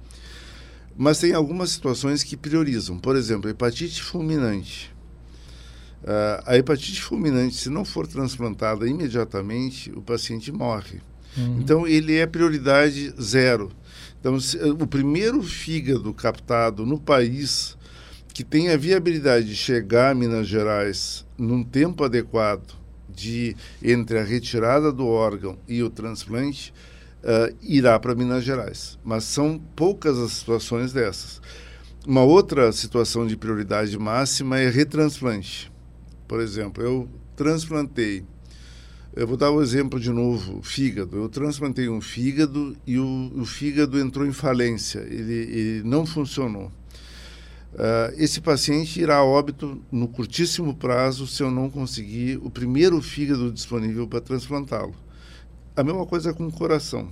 Mas 0.96 1.18
tem 1.18 1.32
algumas 1.32 1.70
situações 1.70 2.22
que 2.22 2.36
priorizam. 2.36 2.98
Por 2.98 3.16
exemplo, 3.16 3.48
hepatite 3.48 4.02
fulminante. 4.02 4.92
Uh, 6.02 6.42
a 6.44 6.58
hepatite 6.58 7.00
fulminante, 7.00 7.56
se 7.56 7.70
não 7.70 7.84
for 7.84 8.06
transplantada 8.06 8.86
imediatamente, 8.86 9.90
o 9.92 10.02
paciente 10.02 10.52
morre. 10.52 11.00
Uhum. 11.36 11.60
Então, 11.60 11.86
ele 11.86 12.16
é 12.16 12.26
prioridade 12.26 13.14
zero. 13.20 13.72
Então, 14.22 14.38
o 14.80 14.86
primeiro 14.86 15.42
fígado 15.42 16.14
captado 16.14 16.86
no 16.86 16.96
país 16.96 17.76
que 18.32 18.44
tem 18.44 18.68
a 18.68 18.76
viabilidade 18.76 19.46
de 19.46 19.56
chegar 19.56 20.12
a 20.12 20.14
Minas 20.14 20.46
Gerais 20.46 21.26
num 21.36 21.64
tempo 21.64 22.04
adequado 22.04 22.72
de 23.08 23.56
entre 23.82 24.20
a 24.20 24.22
retirada 24.22 24.92
do 24.92 25.08
órgão 25.08 25.58
e 25.66 25.82
o 25.82 25.90
transplante 25.90 26.72
uh, 27.24 27.52
irá 27.60 27.98
para 27.98 28.14
Minas 28.14 28.44
Gerais. 28.44 28.96
Mas 29.02 29.24
são 29.24 29.60
poucas 29.74 30.16
as 30.16 30.30
situações 30.30 30.92
dessas. 30.92 31.42
Uma 32.06 32.22
outra 32.22 32.70
situação 32.70 33.26
de 33.26 33.36
prioridade 33.36 33.98
máxima 33.98 34.56
é 34.56 34.70
retransplante. 34.70 35.70
Por 36.28 36.40
exemplo, 36.40 36.80
eu 36.80 37.08
transplantei 37.34 38.24
eu 39.14 39.26
vou 39.26 39.36
dar 39.36 39.50
o 39.50 39.58
um 39.58 39.62
exemplo 39.62 40.00
de 40.00 40.10
novo, 40.10 40.62
fígado. 40.62 41.16
Eu 41.16 41.28
transplantei 41.28 41.88
um 41.88 42.00
fígado 42.00 42.76
e 42.86 42.98
o, 42.98 43.32
o 43.34 43.44
fígado 43.44 43.98
entrou 43.98 44.26
em 44.26 44.32
falência, 44.32 45.00
ele, 45.00 45.32
ele 45.32 45.82
não 45.84 46.06
funcionou. 46.06 46.70
Uh, 47.74 48.12
esse 48.18 48.40
paciente 48.40 49.00
irá 49.00 49.16
a 49.16 49.24
óbito 49.24 49.80
no 49.90 50.06
curtíssimo 50.06 50.74
prazo 50.74 51.26
se 51.26 51.42
eu 51.42 51.50
não 51.50 51.70
conseguir 51.70 52.38
o 52.42 52.50
primeiro 52.50 53.00
fígado 53.00 53.50
disponível 53.50 54.06
para 54.06 54.20
transplantá-lo. 54.20 54.94
A 55.74 55.82
mesma 55.82 56.04
coisa 56.04 56.34
com 56.34 56.46
o 56.46 56.52
coração. 56.52 57.08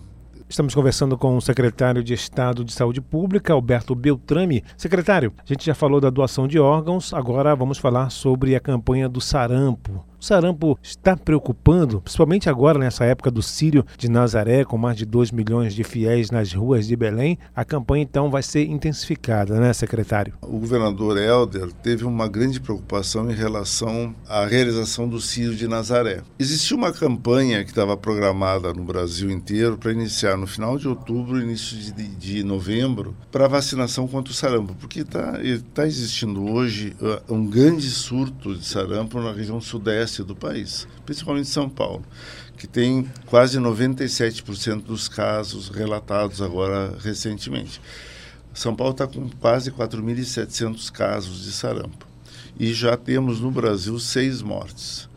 Estamos 0.47 0.75
conversando 0.75 1.17
com 1.17 1.37
o 1.37 1.41
secretário 1.41 2.03
de 2.03 2.13
Estado 2.13 2.65
de 2.65 2.73
Saúde 2.73 3.01
Pública, 3.01 3.53
Alberto 3.53 3.95
Beltrame. 3.95 4.65
Secretário, 4.77 5.33
a 5.39 5.47
gente 5.47 5.65
já 5.65 5.75
falou 5.75 6.01
da 6.01 6.11
doação 6.11 6.49
de 6.49 6.59
órgãos, 6.59 7.15
agora 7.15 7.55
vamos 7.55 7.79
falar 7.79 8.11
sobre 8.11 8.55
a 8.55 8.61
campanha 8.61 9.09
do 9.09 9.21
sarampo. 9.21 10.10
O 10.21 10.25
sarampo 10.25 10.79
está 10.83 11.17
preocupando, 11.17 12.03
principalmente 12.03 12.51
agora 12.51 12.79
nessa 12.79 13.07
época 13.07 13.31
do 13.31 13.41
Sírio 13.41 13.87
de 13.97 14.07
Nazaré, 14.07 14.65
com 14.67 14.77
mais 14.77 14.99
de 14.99 15.07
2 15.07 15.31
milhões 15.31 15.75
de 15.75 15.83
fiéis 15.83 16.31
nas 16.31 16.53
ruas 16.53 16.87
de 16.87 16.95
Belém. 16.95 17.39
A 17.57 17.65
campanha 17.65 18.03
então 18.03 18.31
vai 18.31 18.43
ser 18.43 18.65
intensificada, 18.67 19.59
né, 19.59 19.73
secretário? 19.73 20.35
O 20.43 20.59
governador 20.59 21.17
Helder 21.17 21.73
teve 21.73 22.05
uma 22.05 22.29
grande 22.29 22.61
preocupação 22.61 23.31
em 23.31 23.35
relação 23.35 24.15
à 24.29 24.45
realização 24.45 25.09
do 25.09 25.19
Sírio 25.23 25.57
de 25.57 25.67
Nazaré. 25.67 26.21
Existia 26.39 26.77
uma 26.77 26.93
campanha 26.93 27.65
que 27.65 27.71
estava 27.71 27.97
programada 27.97 28.75
no 28.75 28.85
Brasil 28.85 29.31
inteiro 29.31 29.79
para 29.79 29.91
iniciar 29.91 30.37
no 30.37 30.47
final 30.47 30.77
de 30.77 30.87
outubro, 30.87 31.41
início 31.41 31.79
de, 31.79 31.93
de 31.93 32.45
novembro, 32.45 33.17
para 33.33 33.49
vacinação 33.49 34.07
contra 34.07 34.31
o 34.31 34.37
sarampo, 34.37 34.75
porque 34.75 35.01
está 35.01 35.39
tá 35.73 35.87
existindo 35.87 36.45
hoje 36.45 36.95
uh, 37.01 37.35
um 37.35 37.47
grande 37.47 37.89
surto 37.89 38.55
de 38.55 38.67
sarampo 38.67 39.19
na 39.19 39.33
região 39.33 39.59
sudeste 39.63 40.10
do 40.19 40.35
país, 40.35 40.87
principalmente 41.05 41.49
São 41.49 41.69
Paulo, 41.69 42.05
que 42.57 42.67
tem 42.67 43.11
quase 43.27 43.59
97% 43.59 44.83
dos 44.83 45.09
casos 45.09 45.69
relatados 45.69 46.43
agora 46.43 46.97
recentemente. 47.01 47.81
São 48.53 48.75
Paulo 48.75 48.93
está 48.93 49.07
com 49.07 49.29
quase 49.41 49.71
4.700 49.71 50.91
casos 50.91 51.45
de 51.45 51.53
sarampo. 51.53 52.07
E 52.59 52.73
já 52.75 52.97
temos 52.97 53.41
no 53.41 53.51
Brasil 53.51 53.99
seis 53.99 54.43
mortes 54.43 55.10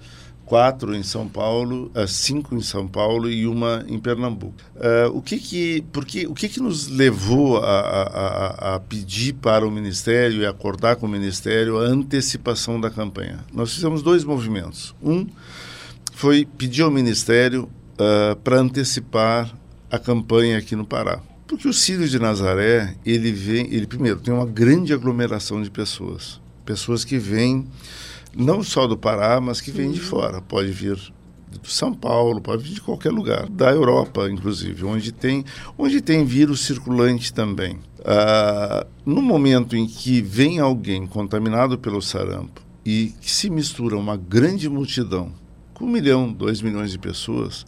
quatro 0.53 0.95
em 0.95 1.01
São 1.01 1.27
Paulo, 1.27 1.91
uh, 1.95 2.07
cinco 2.07 2.53
em 2.53 2.61
São 2.61 2.87
Paulo 2.87 3.27
e 3.27 3.47
uma 3.47 3.83
em 3.87 3.97
Pernambuco. 3.97 4.53
Uh, 4.75 5.17
o 5.17 5.19
que 5.19 5.39
que, 5.39 5.83
porque, 5.91 6.27
o 6.27 6.35
que 6.35 6.47
que 6.47 6.59
nos 6.59 6.87
levou 6.89 7.57
a, 7.57 7.71
a, 7.71 8.75
a, 8.75 8.79
pedir 8.79 9.33
para 9.33 9.67
o 9.67 9.71
Ministério 9.71 10.43
e 10.43 10.45
acordar 10.45 10.97
com 10.97 11.07
o 11.07 11.09
Ministério 11.09 11.79
a 11.79 11.85
antecipação 11.85 12.79
da 12.79 12.91
campanha? 12.91 13.39
Nós 13.51 13.73
fizemos 13.73 14.03
dois 14.03 14.23
movimentos. 14.23 14.93
Um 15.01 15.25
foi 16.13 16.45
pedir 16.45 16.83
ao 16.83 16.91
Ministério 16.91 17.67
uh, 17.93 18.35
para 18.43 18.59
antecipar 18.59 19.51
a 19.89 19.97
campanha 19.97 20.59
aqui 20.59 20.75
no 20.75 20.85
Pará. 20.85 21.19
Porque 21.47 21.67
o 21.67 21.73
Círio 21.73 22.07
de 22.07 22.19
Nazaré, 22.19 22.95
ele 23.03 23.31
vem, 23.31 23.73
ele 23.73 23.87
primeiro 23.87 24.19
tem 24.19 24.31
uma 24.31 24.45
grande 24.45 24.93
aglomeração 24.93 25.63
de 25.63 25.71
pessoas, 25.71 26.39
pessoas 26.63 27.03
que 27.03 27.17
vêm 27.17 27.67
não 28.35 28.63
só 28.63 28.87
do 28.87 28.97
Pará, 28.97 29.39
mas 29.39 29.61
que 29.61 29.71
vem 29.71 29.91
de 29.91 29.99
fora. 29.99 30.41
Pode 30.41 30.71
vir 30.71 30.97
de 31.61 31.71
São 31.71 31.93
Paulo, 31.93 32.41
pode 32.41 32.63
vir 32.63 32.73
de 32.73 32.81
qualquer 32.81 33.11
lugar, 33.11 33.47
da 33.47 33.71
Europa, 33.71 34.29
inclusive, 34.29 34.83
onde 34.85 35.11
tem, 35.11 35.45
onde 35.77 36.01
tem 36.01 36.25
vírus 36.25 36.61
circulante 36.61 37.31
também. 37.31 37.79
Ah, 38.03 38.85
no 39.05 39.21
momento 39.21 39.75
em 39.75 39.85
que 39.85 40.21
vem 40.21 40.59
alguém 40.59 41.05
contaminado 41.05 41.77
pelo 41.77 42.01
sarampo 42.01 42.61
e 42.85 43.13
que 43.21 43.31
se 43.31 43.49
mistura 43.49 43.95
uma 43.95 44.17
grande 44.17 44.67
multidão, 44.67 45.31
com 45.73 45.85
um 45.85 45.89
milhão, 45.89 46.31
dois 46.31 46.61
milhões 46.61 46.91
de 46.91 46.97
pessoas, 46.97 47.65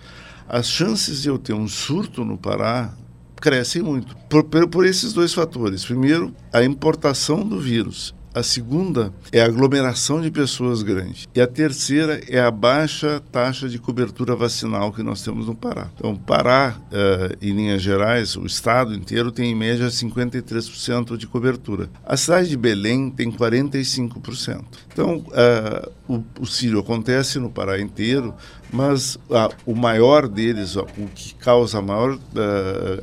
as 0.47 0.67
chances 0.67 1.21
de 1.21 1.29
eu 1.29 1.37
ter 1.37 1.53
um 1.53 1.67
surto 1.67 2.23
no 2.23 2.37
Pará 2.37 2.93
crescem 3.35 3.81
muito. 3.81 4.15
Por, 4.29 4.43
por, 4.43 4.85
esses 4.85 5.13
dois 5.13 5.33
fatores. 5.33 5.85
Primeiro, 5.85 6.33
a 6.51 6.63
importação 6.63 7.45
do 7.45 7.59
vírus 7.59 8.14
a 8.35 8.43
segunda 8.43 9.13
é 9.31 9.39
a 9.39 9.45
aglomeração 9.45 10.19
de 10.19 10.29
pessoas 10.29 10.83
grande. 10.83 11.25
E 11.33 11.39
a 11.39 11.47
terceira 11.47 12.21
é 12.27 12.37
a 12.37 12.51
baixa 12.51 13.23
taxa 13.31 13.69
de 13.69 13.79
cobertura 13.79 14.35
vacinal 14.35 14.91
que 14.91 15.01
nós 15.01 15.23
temos 15.23 15.47
no 15.47 15.55
Pará. 15.55 15.87
Então, 15.95 16.13
Pará, 16.17 16.75
uh, 16.77 17.37
em 17.41 17.53
linhas 17.53 17.81
gerais, 17.81 18.35
o 18.35 18.45
estado 18.45 18.93
inteiro 18.93 19.31
tem 19.31 19.51
em 19.51 19.55
média 19.55 19.87
53% 19.87 21.15
de 21.15 21.25
cobertura. 21.27 21.89
A 22.05 22.17
cidade 22.17 22.49
de 22.49 22.57
Belém 22.57 23.09
tem 23.09 23.31
45%. 23.31 24.65
Então, 24.91 25.19
uh, 25.19 25.91
o, 26.05 26.23
o 26.41 26.45
Sírio 26.45 26.79
acontece 26.79 27.39
no 27.39 27.49
Pará 27.49 27.79
inteiro, 27.79 28.33
mas 28.75 29.15
uh, 29.15 29.49
o 29.65 29.73
maior 29.73 30.27
deles, 30.27 30.75
o 30.75 30.85
que 31.15 31.33
causa 31.35 31.79
a 31.79 31.81
maior 31.81 32.19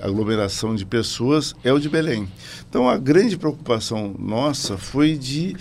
aglomeração 0.02 0.74
de 0.74 0.84
pessoas, 0.84 1.54
é 1.64 1.72
o 1.72 1.78
de 1.78 1.88
Belém. 1.88 2.28
Então, 2.72 2.88
a 2.88 2.96
grande 2.96 3.36
preocupação 3.36 4.14
nossa 4.18 4.78
foi 4.78 5.14
de. 5.14 5.54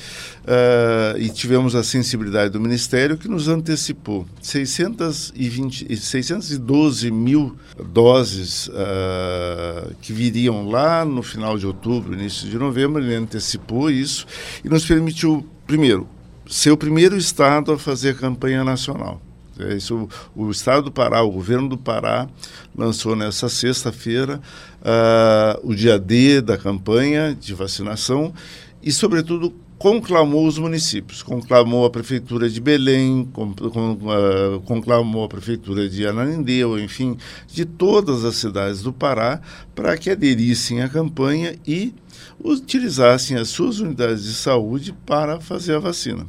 Uh, 0.44 1.18
e 1.20 1.30
tivemos 1.30 1.76
a 1.76 1.84
sensibilidade 1.84 2.52
do 2.52 2.60
Ministério 2.60 3.18
que 3.18 3.28
nos 3.28 3.50
antecipou 3.50 4.26
620, 4.42 5.94
612 5.98 7.12
mil 7.12 7.54
doses 7.92 8.68
uh, 8.70 9.94
que 10.02 10.14
viriam 10.14 10.70
lá 10.70 11.04
no 11.04 11.22
final 11.22 11.58
de 11.58 11.68
outubro, 11.68 12.14
início 12.14 12.50
de 12.50 12.58
novembro. 12.58 13.04
Ele 13.04 13.14
antecipou 13.14 13.92
isso 13.92 14.26
e 14.64 14.70
nos 14.70 14.86
permitiu, 14.86 15.46
primeiro, 15.68 16.08
ser 16.48 16.72
o 16.72 16.78
primeiro 16.78 17.18
estado 17.18 17.74
a 17.74 17.78
fazer 17.78 18.16
campanha 18.16 18.64
nacional. 18.64 19.22
É 19.64 19.76
isso, 19.76 20.08
o 20.36 20.50
Estado 20.50 20.84
do 20.84 20.92
Pará, 20.92 21.22
o 21.22 21.32
governo 21.32 21.70
do 21.70 21.78
Pará, 21.78 22.28
lançou 22.76 23.16
nessa 23.16 23.50
sexta-feira 23.50 24.42
uh, 24.82 25.68
o 25.68 25.76
dia 25.76 26.00
D 26.00 26.42
da 26.42 26.58
campanha 26.58 27.36
de 27.40 27.54
vacinação 27.54 28.34
e, 28.82 28.92
sobretudo, 28.92 29.54
conclamou 29.82 30.46
os 30.46 30.60
municípios, 30.60 31.24
conclamou 31.24 31.86
a 31.86 31.90
prefeitura 31.90 32.48
de 32.48 32.62
Belém, 32.62 33.28
uh, 33.36 34.62
conclamou 34.62 35.24
a 35.24 35.28
prefeitura 35.28 35.90
de 35.90 36.06
Ananindeu, 36.06 36.80
enfim, 36.80 37.18
de 37.48 37.66
todas 37.66 38.24
as 38.24 38.36
cidades 38.36 38.84
do 38.84 38.94
Pará, 38.94 39.42
para 39.74 39.98
que 39.98 40.12
aderissem 40.12 40.84
à 40.84 40.88
campanha 40.88 41.56
e 41.66 41.96
utilizassem 42.44 43.38
as 43.38 43.50
suas 43.50 43.80
unidades 43.80 44.24
de 44.24 44.34
saúde 44.36 44.94
para 45.04 45.40
fazer 45.40 45.76
a 45.76 45.80
vacina. 45.80 46.28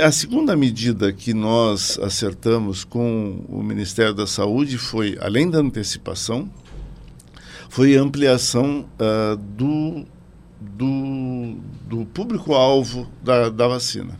A 0.00 0.12
segunda 0.12 0.56
medida 0.56 1.12
que 1.12 1.34
nós 1.34 1.98
acertamos 1.98 2.84
com 2.84 3.44
o 3.48 3.60
Ministério 3.64 4.14
da 4.14 4.24
Saúde 4.24 4.78
foi, 4.78 5.18
além 5.20 5.50
da 5.50 5.58
antecipação, 5.58 6.48
foi 7.68 7.98
a 7.98 8.00
ampliação 8.00 8.88
uh, 8.94 9.36
do, 9.36 10.06
do, 10.60 11.56
do 11.84 12.06
público-alvo 12.06 13.10
da, 13.24 13.48
da 13.48 13.66
vacina. 13.66 14.18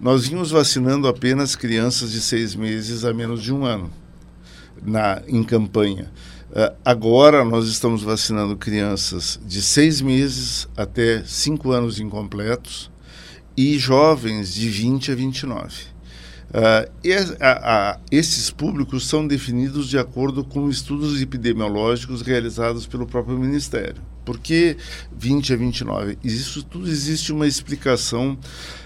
Nós 0.00 0.26
vimos 0.26 0.50
vacinando 0.50 1.06
apenas 1.06 1.54
crianças 1.54 2.10
de 2.10 2.20
seis 2.20 2.56
meses 2.56 3.04
a 3.04 3.14
menos 3.14 3.44
de 3.44 3.54
um 3.54 3.64
ano 3.64 3.88
na, 4.82 5.22
em 5.28 5.44
campanha. 5.44 6.10
Uh, 6.50 6.76
agora 6.84 7.44
nós 7.44 7.68
estamos 7.68 8.02
vacinando 8.02 8.56
crianças 8.56 9.38
de 9.46 9.62
seis 9.62 10.00
meses 10.00 10.68
até 10.76 11.22
cinco 11.24 11.70
anos 11.70 12.00
incompletos 12.00 12.90
e 13.56 13.78
jovens 13.78 14.54
de 14.54 14.68
20 14.68 15.12
a 15.12 15.14
29. 15.14 15.96
Uh, 16.46 16.90
e 17.02 17.12
a, 17.12 17.26
a, 17.40 18.00
esses 18.10 18.50
públicos 18.50 19.08
são 19.08 19.26
definidos 19.26 19.88
de 19.88 19.98
acordo 19.98 20.44
com 20.44 20.70
estudos 20.70 21.20
epidemiológicos 21.20 22.22
realizados 22.22 22.86
pelo 22.86 23.06
próprio 23.06 23.38
Ministério. 23.38 24.00
Por 24.24 24.38
que 24.38 24.76
20 25.16 25.52
a 25.52 25.56
29? 25.56 26.18
Isso 26.22 26.62
tudo 26.62 26.88
existe 26.88 27.32
uma 27.32 27.46
explicação 27.46 28.38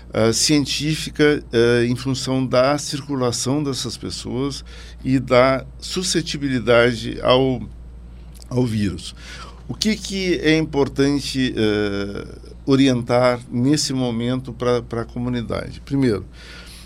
uh, 0.08 0.32
científica 0.32 1.44
uh, 1.52 1.84
em 1.84 1.94
função 1.96 2.46
da 2.46 2.76
circulação 2.78 3.62
dessas 3.62 3.96
pessoas 3.96 4.64
e 5.04 5.18
da 5.18 5.64
suscetibilidade 5.78 7.20
ao, 7.22 7.62
ao 8.48 8.66
vírus. 8.66 9.14
O 9.70 9.74
que, 9.74 9.94
que 9.94 10.34
é 10.42 10.58
importante 10.58 11.54
orientar 12.66 13.38
nesse 13.48 13.92
momento 13.92 14.52
para 14.52 15.02
a 15.02 15.04
comunidade? 15.04 15.80
Primeiro, 15.84 16.26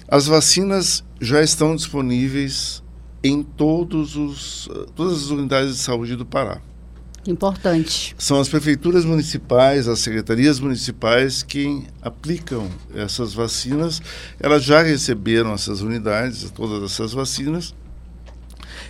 as 0.06 0.26
vacinas 0.26 1.02
já 1.18 1.42
estão 1.42 1.74
disponíveis 1.74 2.82
em 3.22 3.42
todos 3.42 4.16
os, 4.16 4.68
todas 4.94 5.14
as 5.14 5.30
unidades 5.30 5.76
de 5.76 5.78
saúde 5.80 6.14
do 6.14 6.26
Pará. 6.26 6.60
Importante. 7.26 8.14
São 8.18 8.38
as 8.38 8.50
prefeituras 8.50 9.06
municipais, 9.06 9.88
as 9.88 10.00
secretarias 10.00 10.60
municipais 10.60 11.42
que 11.42 11.84
aplicam 12.02 12.68
essas 12.94 13.32
vacinas. 13.32 14.02
Elas 14.38 14.62
já 14.62 14.82
receberam 14.82 15.54
essas 15.54 15.80
unidades, 15.80 16.50
todas 16.50 16.82
essas 16.82 17.14
vacinas. 17.14 17.74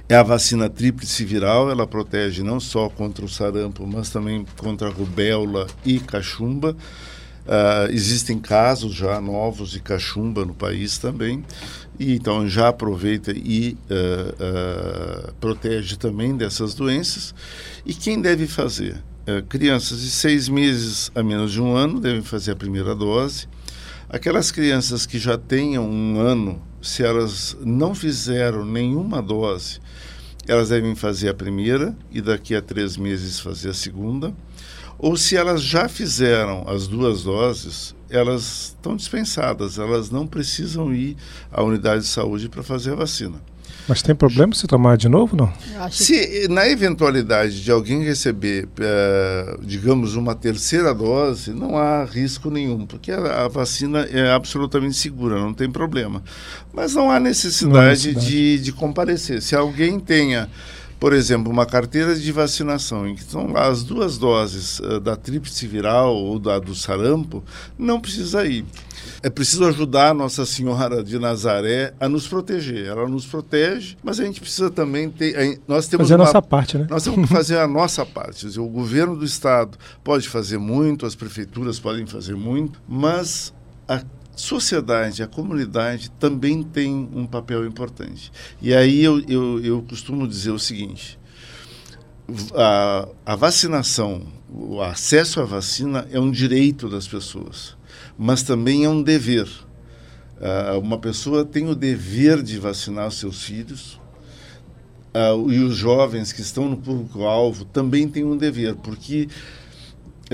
É 0.07 0.17
a 0.17 0.23
vacina 0.23 0.69
tríplice 0.69 1.25
viral, 1.25 1.71
ela 1.71 1.87
protege 1.87 2.43
não 2.43 2.61
só 2.61 2.91
contra 2.91 3.25
o 3.25 3.29
sarampo, 3.29 3.87
mas 3.87 4.11
também 4.11 4.45
contra 4.59 4.89
a 4.89 4.91
rubéola 4.91 5.67
e 5.83 5.99
cachumba. 5.99 6.77
Uh, 7.47 7.91
existem 7.91 8.39
casos 8.39 8.95
já 8.95 9.19
novos 9.19 9.71
de 9.71 9.81
cachumba 9.81 10.45
no 10.45 10.55
país 10.55 10.99
também, 10.99 11.43
e 11.99 12.17
então 12.17 12.47
já 12.47 12.69
aproveita 12.69 13.33
e 13.35 13.79
uh, 13.91 15.29
uh, 15.29 15.35
protege 15.41 15.97
também 15.97 16.37
dessas 16.37 16.75
doenças. 16.75 17.35
E 17.87 17.95
quem 17.95 18.21
deve 18.21 18.47
fazer? 18.47 19.03
crianças 19.49 20.03
de 20.03 20.11
seis 20.11 20.51
meses 20.51 21.11
a 21.15 21.23
menos 21.23 21.53
de 21.53 21.59
um 21.59 21.75
ano 21.75 21.99
devem 21.99 22.21
fazer 22.21 22.51
a 22.51 22.57
primeira 22.57 22.95
dose. 22.95 23.49
Aquelas 24.07 24.51
crianças 24.51 25.07
que 25.07 25.19
já 25.19 25.39
tenham 25.39 25.89
um 25.89 26.21
ano, 26.21 26.61
se 26.83 27.03
elas 27.03 27.57
não 27.65 27.95
fizeram 27.95 28.67
nenhuma 28.67 29.23
dose, 29.23 29.81
elas 30.47 30.69
devem 30.69 30.95
fazer 30.95 31.29
a 31.29 31.35
primeira 31.35 31.97
e 32.11 32.21
daqui 32.21 32.55
a 32.55 32.63
três 32.63 32.97
meses 32.97 33.41
fazer 33.41 33.71
a 33.71 33.75
segunda 33.75 34.35
ou 34.99 35.17
se 35.17 35.37
elas 35.37 35.63
já 35.63 35.89
fizeram 35.89 36.65
as 36.69 36.87
duas 36.87 37.25
doses, 37.25 37.95
elas 38.09 38.69
estão 38.69 38.97
dispensadas, 38.97 39.79
elas 39.79 40.11
não 40.11 40.27
precisam 40.27 40.95
ir 40.95 41.17
à 41.51 41.63
unidade 41.63 42.03
de 42.03 42.09
saúde 42.09 42.49
para 42.49 42.63
fazer 42.63 42.93
a 42.93 42.97
vacina. 42.97 43.41
Mas 43.87 44.01
tem 44.03 44.15
problema 44.15 44.55
se 44.55 44.67
tomar 44.67 44.97
de 44.97 45.09
novo, 45.09 45.37
não? 45.37 45.53
Se 45.91 46.49
na 46.49 46.67
eventualidade 46.67 47.63
de 47.63 47.71
alguém 47.71 48.03
receber, 48.03 48.67
é, 48.81 49.57
digamos, 49.63 50.17
uma 50.17 50.35
terceira 50.35 50.95
dose, 50.95 51.53
não 51.53 51.77
há 51.77 52.05
risco 52.05 52.51
nenhum, 52.51 52.87
porque 52.87 53.13
a, 53.13 53.45
a, 53.45 53.49
vacina 53.49 54.01
é 54.01 54.33
absolutamente 54.33 54.97
segura, 54.97 55.39
não 55.39 55.53
tem 55.53 55.71
problema. 55.71 56.23
Mas 56.73 56.95
não 56.95 57.11
há 57.11 57.21
necessidade, 57.21 57.75
não 57.75 57.81
há 57.81 57.89
necessidade. 57.91 58.27
De, 58.27 58.59
de 58.59 58.73
comparecer. 58.73 59.43
Se 59.43 59.55
alguém 59.55 60.01
tenha 60.01 60.49
por 60.99 61.13
exemplo, 61.13 61.51
uma 61.51 61.67
carteira 61.67 62.15
de 62.15 62.33
vacinação 62.33 63.07
em 63.07 63.15
que 63.15 63.21
estão 63.21 63.53
lá 63.53 63.69
as 63.69 63.83
duas 63.83 64.19
doses 64.19 64.79
uh, 64.81 65.01
da 65.01 65.17
tríplice 65.17 65.67
viral 65.67 66.15
ou 66.15 66.39
da 66.39 66.59
do 66.59 66.75
sarampo, 66.75 67.43
não 67.79 68.01
precisa 68.01 68.45
ir. 68.47 68.65
É 69.23 69.29
preciso 69.29 69.65
ajudar 69.67 70.15
Nossa 70.15 70.47
Senhora 70.47 71.03
de 71.03 71.19
Nazaré 71.19 71.95
a 72.01 72.09
nos 72.09 72.27
proteger. 72.27 72.87
Ela 72.87 73.09
nos 73.09 73.27
protege, 73.27 73.97
mas 74.03 74.21
a 74.21 74.25
gente 74.25 74.41
precisa 74.41 74.71
também 74.71 75.11
ter. 75.11 75.61
Nós 75.67 75.87
temos 75.87 76.09
fazer 76.09 76.15
uma, 76.15 76.25
a 76.25 76.27
nossa 76.27 76.43
parte, 76.43 76.79
né? 76.79 76.87
Nós 76.89 77.05
temos 77.05 77.29
que 77.29 77.35
fazer 77.35 77.59
a 77.59 77.67
nossa 77.67 78.05
parte. 78.07 78.47
Dizer, 78.47 78.61
o 78.61 78.69
governo 78.69 79.17
do 79.17 79.25
estado 79.25 79.77
pode 80.03 80.29
fazer 80.29 80.59
muito, 80.59 81.07
as 81.07 81.15
prefeituras 81.15 81.79
podem 81.79 82.07
fazer 82.07 82.35
muito, 82.35 82.81
mas 82.89 83.53
a 83.89 84.03
sociedade, 84.37 85.23
a 85.23 85.27
comunidade 85.27 86.11
também 86.13 86.63
tem 86.63 87.09
um 87.13 87.27
papel 87.27 87.67
importante. 87.67 88.33
E 88.61 88.75
aí 88.75 89.03
eu, 89.03 89.21
eu, 89.29 89.61
eu 89.65 89.83
costumo 89.83 90.27
dizer 90.27 90.51
o 90.51 90.59
seguinte: 90.59 91.19
a, 92.55 93.09
a 93.25 93.37
vacinação, 93.37 94.27
o 94.49 94.81
acesso 94.81 95.41
à 95.41 95.45
vacina 95.45 96.07
é 96.11 96.19
um 96.19 96.31
direito 96.31 96.89
das 96.89 97.07
pessoas, 97.07 97.77
mas 98.19 98.43
também 98.43 98.85
é 98.85 98.89
um 98.89 99.03
dever. 99.03 99.49
Uh, 100.37 100.79
uma 100.81 100.99
pessoa 100.99 101.45
tem 101.45 101.69
o 101.69 101.75
dever 101.75 102.43
de 102.43 102.59
vacinar 102.59 103.09
os 103.09 103.19
seus 103.19 103.43
filhos, 103.43 104.01
uh, 105.15 105.51
e 105.51 105.61
os 105.61 105.77
jovens 105.77 106.33
que 106.33 106.41
estão 106.41 106.69
no 106.69 106.77
público-alvo 106.77 107.65
também 107.65 108.09
têm 108.09 108.25
um 108.25 108.37
dever, 108.37 108.75
porque 108.77 109.29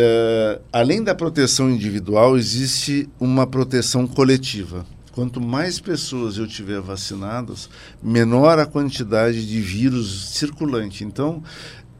Uh, 0.01 0.63
além 0.73 1.03
da 1.05 1.15
proteção 1.15 1.69
individual, 1.69 2.39
existe 2.39 3.07
uma 3.21 3.47
proteção 3.47 4.07
coletiva. 4.07 4.87
Quanto 5.13 5.43
mais 5.43 5.79
pessoas 5.79 6.39
eu 6.39 6.47
tiver 6.47 6.81
vacinadas, 6.81 7.69
menor 8.03 8.59
a 8.59 8.65
quantidade 8.65 9.47
de 9.47 9.61
vírus 9.61 10.31
circulante. 10.31 11.05
Então, 11.05 11.43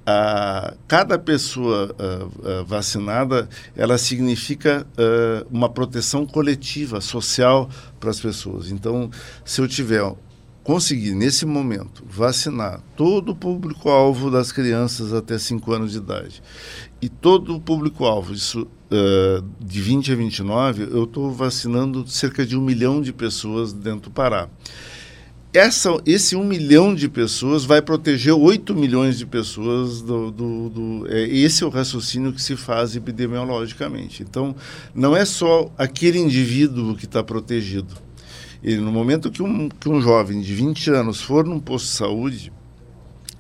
a, 0.07 0.73
cada 0.89 1.19
pessoa 1.19 1.95
uh, 1.99 2.63
uh, 2.63 2.65
vacinada, 2.65 3.47
ela 3.77 3.99
significa 3.99 4.87
uma 5.51 5.69
proteção 5.69 6.25
coletiva, 6.25 7.03
social 7.03 7.69
para 7.99 8.09
as 8.09 8.21
pessoas. 8.21 8.71
Então, 8.71 9.11
se 9.45 9.61
eu 9.61 9.69
tiver 9.69 10.11
conseguir, 10.63 11.15
nesse 11.15 11.45
momento, 11.45 12.03
vacinar 12.09 12.81
todo 12.97 13.33
o 13.33 13.37
público-alvo 13.37 14.31
das 14.31 14.53
crianças 14.53 15.13
até 15.13 15.37
5 15.37 15.73
anos 15.73 15.93
de 15.93 15.99
idade 15.99 16.43
e 17.01 17.09
todo 17.09 17.57
o 17.57 17.61
público-alvo, 17.61 18.33
isso 18.33 18.63
uh, 18.63 19.45
de 19.61 19.81
20 19.81 20.13
a 20.13 20.17
29, 20.17 20.83
eu 20.91 21.05
estou 21.05 21.31
vacinando 21.31 22.07
cerca 22.07 22.45
de 22.45 22.57
um 22.57 22.61
milhão 22.61 23.01
de 23.01 23.13
pessoas 23.13 23.73
dentro 23.73 24.03
do 24.03 24.11
Pará. 24.11 24.49
Essa, 25.53 25.91
esse 26.07 26.37
um 26.37 26.45
milhão 26.45 26.95
de 26.95 27.09
pessoas 27.09 27.65
vai 27.65 27.83
proteger 27.83 28.33
8 28.33 28.73
milhões 28.75 29.19
de 29.19 29.27
pessoas 29.27 30.01
do, 30.01 30.31
do, 30.31 30.69
do 30.69 31.07
é, 31.09 31.23
esse 31.23 31.65
é 31.65 31.67
o 31.67 31.71
raciocínio 31.71 32.33
que 32.33 32.41
se 32.41 32.55
faz 32.55 32.95
epidemiologicamente. 32.95 34.23
Então, 34.23 34.55
não 34.95 35.17
é 35.17 35.25
só 35.25 35.73
aquele 35.77 36.19
indivíduo 36.19 36.95
que 36.95 37.05
está 37.05 37.25
protegido 37.25 37.97
ele, 38.63 38.81
no 38.81 38.93
momento 38.93 39.31
que 39.31 39.43
um, 39.43 39.69
que 39.69 39.89
um 39.89 40.01
jovem 40.01 40.41
de 40.41 40.55
20 40.55 40.91
anos 40.91 41.21
for 41.21 41.47
num 41.47 41.59
posto 41.59 41.87
de 41.87 41.93
saúde 41.93 42.53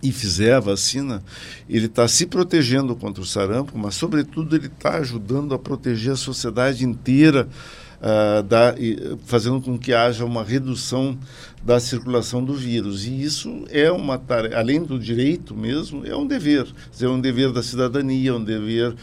e 0.02 0.12
fizer 0.12 0.54
a 0.54 0.60
vacina, 0.60 1.22
ele 1.68 1.86
está 1.86 2.08
se 2.08 2.26
protegendo 2.26 2.96
contra 2.96 3.22
o 3.22 3.26
sarampo, 3.26 3.76
mas, 3.76 3.94
sobretudo, 3.94 4.56
ele 4.56 4.66
está 4.66 4.96
ajudando 4.96 5.54
a 5.54 5.58
proteger 5.58 6.12
a 6.12 6.16
sociedade 6.16 6.84
inteira, 6.84 7.48
uh, 8.00 8.42
da, 8.42 8.74
e, 8.78 9.16
fazendo 9.26 9.60
com 9.60 9.78
que 9.78 9.92
haja 9.92 10.24
uma 10.24 10.42
redução 10.42 11.18
da 11.62 11.78
circulação 11.78 12.42
do 12.42 12.54
vírus. 12.54 13.04
E 13.04 13.22
isso 13.22 13.64
é 13.70 13.90
uma 13.92 14.18
tarefa, 14.18 14.58
além 14.58 14.82
do 14.82 14.98
direito 14.98 15.54
mesmo, 15.54 16.06
é 16.06 16.16
um 16.16 16.26
dever. 16.26 16.66
É 17.00 17.08
um 17.08 17.20
dever 17.20 17.52
da 17.52 17.62
cidadania, 17.62 18.30
é 18.30 18.34
um 18.34 18.42
dever 18.42 18.94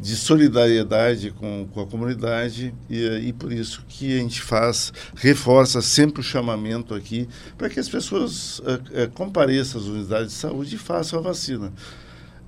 de 0.00 0.16
solidariedade 0.16 1.30
com, 1.30 1.68
com 1.70 1.82
a 1.82 1.86
comunidade 1.86 2.74
e, 2.88 3.04
e 3.28 3.32
por 3.34 3.52
isso 3.52 3.84
que 3.86 4.16
a 4.16 4.18
gente 4.18 4.40
faz, 4.40 4.92
reforça 5.14 5.82
sempre 5.82 6.20
o 6.20 6.24
chamamento 6.24 6.94
aqui 6.94 7.28
para 7.58 7.68
que 7.68 7.78
as 7.78 7.88
pessoas 7.88 8.62
é, 8.94 9.02
é, 9.02 9.06
compareçam 9.06 9.78
às 9.78 9.86
unidades 9.86 10.32
de 10.32 10.38
saúde 10.38 10.76
e 10.76 10.78
façam 10.78 11.18
a 11.18 11.22
vacina. 11.22 11.70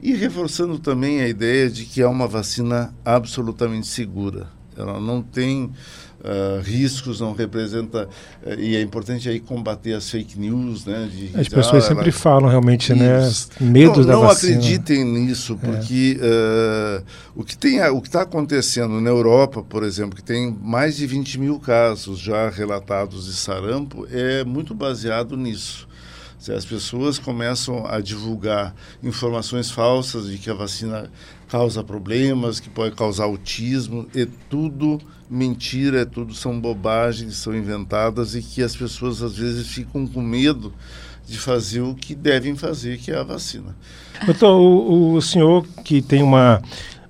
E 0.00 0.14
reforçando 0.14 0.78
também 0.78 1.20
a 1.20 1.28
ideia 1.28 1.68
de 1.68 1.84
que 1.84 2.00
é 2.00 2.06
uma 2.06 2.26
vacina 2.26 2.92
absolutamente 3.04 3.86
segura. 3.86 4.48
Ela 4.82 5.00
não 5.00 5.22
tem 5.22 5.64
uh, 5.64 6.60
riscos, 6.62 7.20
não 7.20 7.32
representa. 7.32 8.08
Uh, 8.44 8.54
e 8.58 8.76
é 8.76 8.82
importante 8.82 9.28
aí 9.28 9.40
combater 9.40 9.94
as 9.94 10.08
fake 10.10 10.38
news, 10.38 10.84
né? 10.84 11.08
De, 11.10 11.30
as 11.38 11.48
pessoas 11.48 11.84
ah, 11.84 11.88
sempre 11.88 12.10
ela, 12.10 12.12
falam 12.12 12.48
realmente, 12.48 12.94
né? 12.94 13.30
Medos 13.60 13.98
não, 13.98 14.06
da 14.06 14.12
não 14.12 14.22
vacina. 14.22 14.52
Não 14.52 14.58
acreditem 14.60 15.04
nisso, 15.04 15.58
é. 15.62 15.66
porque 15.66 16.18
uh, 16.20 17.04
o 17.34 17.44
que 17.44 17.56
tem, 17.56 17.80
o 17.88 18.00
que 18.00 18.08
está 18.08 18.22
acontecendo 18.22 19.00
na 19.00 19.10
Europa, 19.10 19.62
por 19.62 19.82
exemplo, 19.82 20.16
que 20.16 20.22
tem 20.22 20.56
mais 20.62 20.96
de 20.96 21.06
20 21.06 21.38
mil 21.38 21.58
casos 21.58 22.18
já 22.18 22.48
relatados 22.48 23.26
de 23.26 23.34
sarampo, 23.34 24.06
é 24.10 24.44
muito 24.44 24.74
baseado 24.74 25.36
nisso 25.36 25.88
as 26.50 26.64
pessoas 26.64 27.18
começam 27.20 27.86
a 27.86 28.00
divulgar 28.00 28.74
informações 29.02 29.70
falsas 29.70 30.26
de 30.26 30.38
que 30.38 30.50
a 30.50 30.54
vacina 30.54 31.08
causa 31.52 31.84
problemas, 31.84 32.58
que 32.58 32.70
pode 32.70 32.96
causar 32.96 33.24
autismo, 33.24 34.06
é 34.16 34.26
tudo 34.48 34.98
mentira, 35.28 36.00
é 36.00 36.04
tudo 36.06 36.34
são 36.34 36.58
bobagens, 36.58 37.36
são 37.36 37.54
inventadas 37.54 38.34
e 38.34 38.40
que 38.40 38.62
as 38.62 38.74
pessoas 38.74 39.22
às 39.22 39.36
vezes 39.36 39.68
ficam 39.68 40.06
com 40.06 40.22
medo 40.22 40.72
de 41.26 41.38
fazer 41.38 41.82
o 41.82 41.94
que 41.94 42.14
devem 42.14 42.56
fazer, 42.56 42.96
que 42.96 43.10
é 43.10 43.18
a 43.18 43.22
vacina. 43.22 43.76
Doutor, 44.24 44.58
o, 44.58 45.12
o 45.12 45.20
senhor 45.20 45.66
que 45.84 46.00
tem 46.00 46.22
uma, 46.22 46.62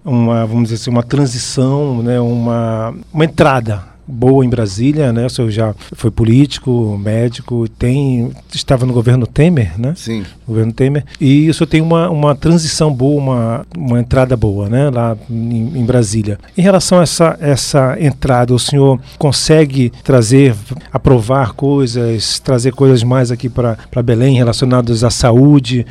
uma, 0.04 0.44
vamos 0.44 0.64
dizer 0.64 0.74
assim, 0.74 0.90
uma 0.90 1.04
transição, 1.04 2.02
né, 2.02 2.18
uma, 2.20 2.92
uma 3.12 3.24
entrada 3.24 3.91
boa 4.06 4.44
em 4.44 4.48
Brasília, 4.48 5.12
né? 5.12 5.26
O 5.26 5.30
senhor 5.30 5.50
já 5.50 5.74
foi 5.92 6.10
político, 6.10 6.98
médico, 6.98 7.68
tem 7.68 8.30
estava 8.52 8.84
no 8.86 8.92
governo 8.92 9.26
Temer, 9.26 9.78
né? 9.78 9.94
Sim. 9.96 10.24
Governo 10.46 10.72
Temer. 10.72 11.04
E 11.20 11.48
o 11.48 11.54
senhor 11.54 11.66
tem 11.66 11.80
uma, 11.80 12.10
uma 12.10 12.34
transição 12.34 12.92
boa, 12.92 13.20
uma, 13.20 13.66
uma 13.76 14.00
entrada 14.00 14.36
boa, 14.36 14.68
né? 14.68 14.90
Lá 14.90 15.16
em, 15.30 15.78
em 15.78 15.84
Brasília. 15.84 16.38
Em 16.56 16.62
relação 16.62 16.98
a 16.98 17.02
essa, 17.02 17.36
essa 17.40 17.96
entrada, 18.00 18.54
o 18.54 18.58
senhor 18.58 19.00
consegue 19.18 19.92
trazer, 20.02 20.54
aprovar 20.92 21.52
coisas, 21.52 22.38
trazer 22.38 22.72
coisas 22.72 23.02
mais 23.02 23.30
aqui 23.30 23.48
para 23.48 24.02
Belém 24.02 24.36
relacionadas 24.36 25.04
à 25.04 25.10
saúde? 25.10 25.86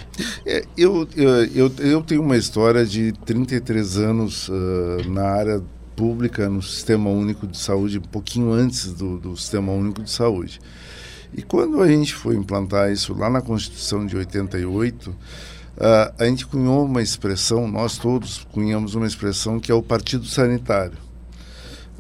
É, 0.45 0.63
eu, 0.78 1.08
eu, 1.15 1.30
eu, 1.45 1.71
eu, 1.80 2.02
tenho 2.02 2.21
uma 2.21 2.38
história 2.38 2.86
de 2.86 3.13
33 3.26 3.97
anos 3.97 4.50
uh, 4.50 5.10
na 5.10 5.24
área 5.24 5.62
pública 6.02 6.50
no 6.50 6.64
Sistema 6.64 7.12
Único 7.12 7.46
de 7.46 7.60
Saúde, 7.60 8.00
um 8.00 8.02
pouquinho 8.02 8.52
antes 8.52 8.92
do, 8.92 9.20
do 9.20 9.38
Sistema 9.38 9.72
Único 9.72 10.02
de 10.02 10.10
Saúde. 10.10 10.60
E 11.32 11.44
quando 11.44 11.80
a 11.80 11.88
gente 11.88 12.16
foi 12.16 12.36
implantar 12.36 12.92
isso 12.92 13.14
lá 13.14 13.30
na 13.30 13.40
Constituição 13.40 14.04
de 14.04 14.18
88, 14.18 15.12
uh, 15.12 15.16
ah, 15.80 16.12
a 16.18 16.26
gente 16.26 16.48
cunhou 16.48 16.86
uma 16.86 17.04
expressão, 17.04 17.68
nós 17.68 18.00
todos 18.00 18.48
cunhamos 18.52 18.96
uma 18.96 19.06
expressão 19.06 19.60
que 19.60 19.72
é 19.72 19.76
o 19.76 19.84
Partido 19.84 20.26
Sanitário. 20.26 20.98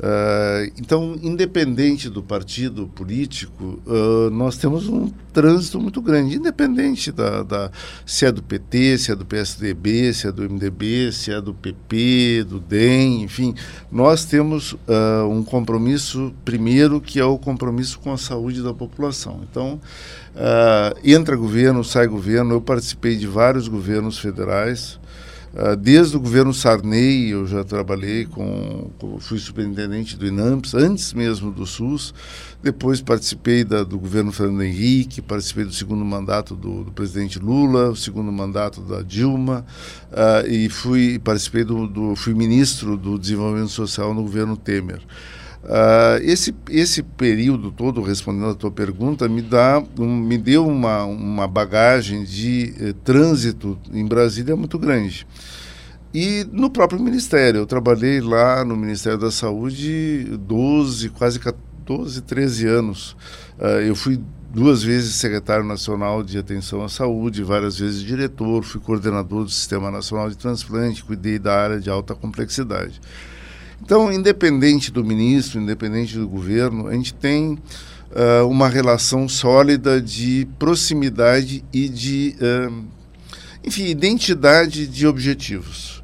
Uh, 0.01 0.73
então, 0.79 1.15
independente 1.21 2.09
do 2.09 2.23
partido 2.23 2.87
político, 2.87 3.79
uh, 3.85 4.31
nós 4.31 4.57
temos 4.57 4.89
um 4.89 5.07
trânsito 5.31 5.79
muito 5.79 6.01
grande, 6.01 6.37
independente 6.37 7.11
da, 7.11 7.43
da, 7.43 7.71
se 8.03 8.25
é 8.25 8.31
do 8.31 8.41
PT, 8.41 8.97
se 8.97 9.11
é 9.11 9.15
do 9.15 9.23
PSDB, 9.27 10.11
se 10.11 10.25
é 10.25 10.31
do 10.31 10.41
MDB, 10.41 11.11
se 11.11 11.31
é 11.31 11.39
do 11.39 11.53
PP, 11.53 12.45
do 12.49 12.59
DEM, 12.59 13.21
enfim, 13.21 13.53
nós 13.91 14.25
temos 14.25 14.71
uh, 14.71 15.27
um 15.29 15.43
compromisso, 15.43 16.33
primeiro, 16.43 16.99
que 16.99 17.19
é 17.19 17.25
o 17.25 17.37
compromisso 17.37 17.99
com 17.99 18.11
a 18.11 18.17
saúde 18.17 18.63
da 18.63 18.73
população. 18.73 19.41
Então, 19.51 19.79
entra 21.03 21.35
governo, 21.35 21.83
sai 21.83 22.07
governo, 22.07 22.55
eu 22.55 22.61
participei 22.61 23.17
de 23.17 23.27
vários 23.27 23.67
governos 23.67 24.17
federais, 24.17 24.97
desde 25.79 26.15
o 26.15 26.19
governo 26.19 26.53
Sarney, 26.53 27.29
eu 27.31 27.45
já 27.45 27.63
trabalhei 27.63 28.25
com, 28.25 28.89
com, 28.97 29.19
fui 29.19 29.37
superintendente 29.37 30.15
do 30.15 30.25
INAMPS, 30.25 30.73
antes 30.73 31.13
mesmo 31.13 31.51
do 31.51 31.65
SUS. 31.65 32.13
Depois 32.63 33.01
participei 33.01 33.63
da, 33.63 33.83
do 33.83 33.99
governo 33.99 34.31
Fernando 34.31 34.63
Henrique, 34.63 35.21
participei 35.21 35.65
do 35.65 35.73
segundo 35.73 36.05
mandato 36.05 36.55
do, 36.55 36.83
do 36.85 36.91
presidente 36.91 37.39
Lula, 37.39 37.89
o 37.89 37.95
segundo 37.95 38.31
mandato 38.31 38.81
da 38.81 39.01
Dilma, 39.01 39.65
uh, 40.11 40.47
e 40.47 40.69
fui 40.69 41.19
participei 41.19 41.63
do, 41.63 41.87
do, 41.87 42.15
fui 42.15 42.33
ministro 42.33 42.95
do 42.95 43.17
Desenvolvimento 43.17 43.71
Social 43.71 44.13
no 44.13 44.21
governo 44.21 44.55
Temer. 44.55 45.01
Uh, 45.63 46.17
esse, 46.23 46.55
esse 46.69 47.03
período 47.03 47.71
todo, 47.71 48.01
respondendo 48.01 48.49
a 48.49 48.55
tua 48.55 48.71
pergunta, 48.71 49.29
me, 49.29 49.41
dá, 49.41 49.81
um, 49.99 50.17
me 50.17 50.37
deu 50.37 50.67
uma, 50.67 51.03
uma 51.05 51.47
bagagem 51.47 52.23
de 52.23 52.73
eh, 52.79 52.93
trânsito 53.03 53.77
em 53.93 54.03
Brasília 54.05 54.55
muito 54.55 54.79
grande. 54.79 55.27
E 56.13 56.45
no 56.51 56.69
próprio 56.69 56.99
Ministério, 56.99 57.59
eu 57.59 57.65
trabalhei 57.65 58.19
lá 58.19 58.65
no 58.65 58.75
Ministério 58.75 59.19
da 59.19 59.29
Saúde 59.29 60.25
12, 60.39 61.09
quase 61.09 61.39
14, 61.39 62.21
13 62.21 62.67
anos. 62.67 63.15
Uh, 63.59 63.81
eu 63.85 63.95
fui 63.95 64.19
duas 64.49 64.83
vezes 64.83 65.15
secretário 65.15 65.63
nacional 65.63 66.23
de 66.23 66.37
atenção 66.37 66.83
à 66.83 66.89
saúde, 66.89 67.43
várias 67.43 67.77
vezes 67.77 68.01
diretor, 68.01 68.63
fui 68.63 68.81
coordenador 68.81 69.45
do 69.45 69.49
Sistema 69.49 69.89
Nacional 69.89 70.29
de 70.29 70.37
Transplante, 70.37 71.03
cuidei 71.03 71.39
da 71.39 71.55
área 71.55 71.79
de 71.79 71.89
alta 71.89 72.13
complexidade. 72.13 72.99
Então, 73.83 74.11
independente 74.11 74.91
do 74.91 75.03
ministro, 75.03 75.59
independente 75.59 76.17
do 76.17 76.27
governo, 76.27 76.87
a 76.87 76.93
gente 76.93 77.13
tem 77.13 77.57
uh, 78.11 78.47
uma 78.47 78.67
relação 78.67 79.27
sólida 79.27 80.01
de 80.01 80.47
proximidade 80.59 81.63
e 81.73 81.89
de, 81.89 82.35
uh, 82.39 82.83
enfim, 83.63 83.85
identidade 83.85 84.87
de 84.87 85.07
objetivos. 85.07 86.01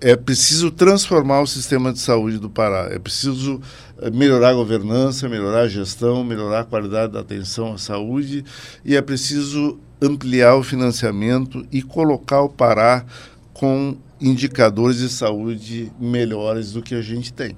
É 0.00 0.14
preciso 0.14 0.70
transformar 0.70 1.40
o 1.40 1.46
sistema 1.46 1.92
de 1.92 1.98
saúde 1.98 2.38
do 2.38 2.50
Pará, 2.50 2.88
é 2.90 2.98
preciso 2.98 3.62
eh, 3.98 4.10
melhorar 4.10 4.50
a 4.50 4.54
governança, 4.54 5.26
melhorar 5.26 5.62
a 5.62 5.68
gestão, 5.68 6.22
melhorar 6.22 6.60
a 6.60 6.64
qualidade 6.64 7.14
da 7.14 7.20
atenção 7.20 7.72
à 7.72 7.78
saúde 7.78 8.44
e 8.84 8.94
é 8.94 9.00
preciso 9.00 9.78
ampliar 10.00 10.54
o 10.56 10.62
financiamento 10.62 11.66
e 11.72 11.80
colocar 11.80 12.42
o 12.42 12.48
Pará 12.50 13.06
com 13.54 13.96
indicadores 14.20 14.98
de 14.98 15.08
saúde 15.08 15.92
melhores 15.98 16.72
do 16.72 16.82
que 16.82 16.94
a 16.94 17.02
gente 17.02 17.32
tem. 17.32 17.56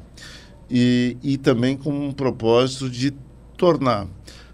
E, 0.70 1.16
e 1.22 1.36
também 1.36 1.76
com 1.76 2.08
um 2.08 2.12
propósito 2.12 2.90
de 2.90 3.12
tornar 3.56 4.06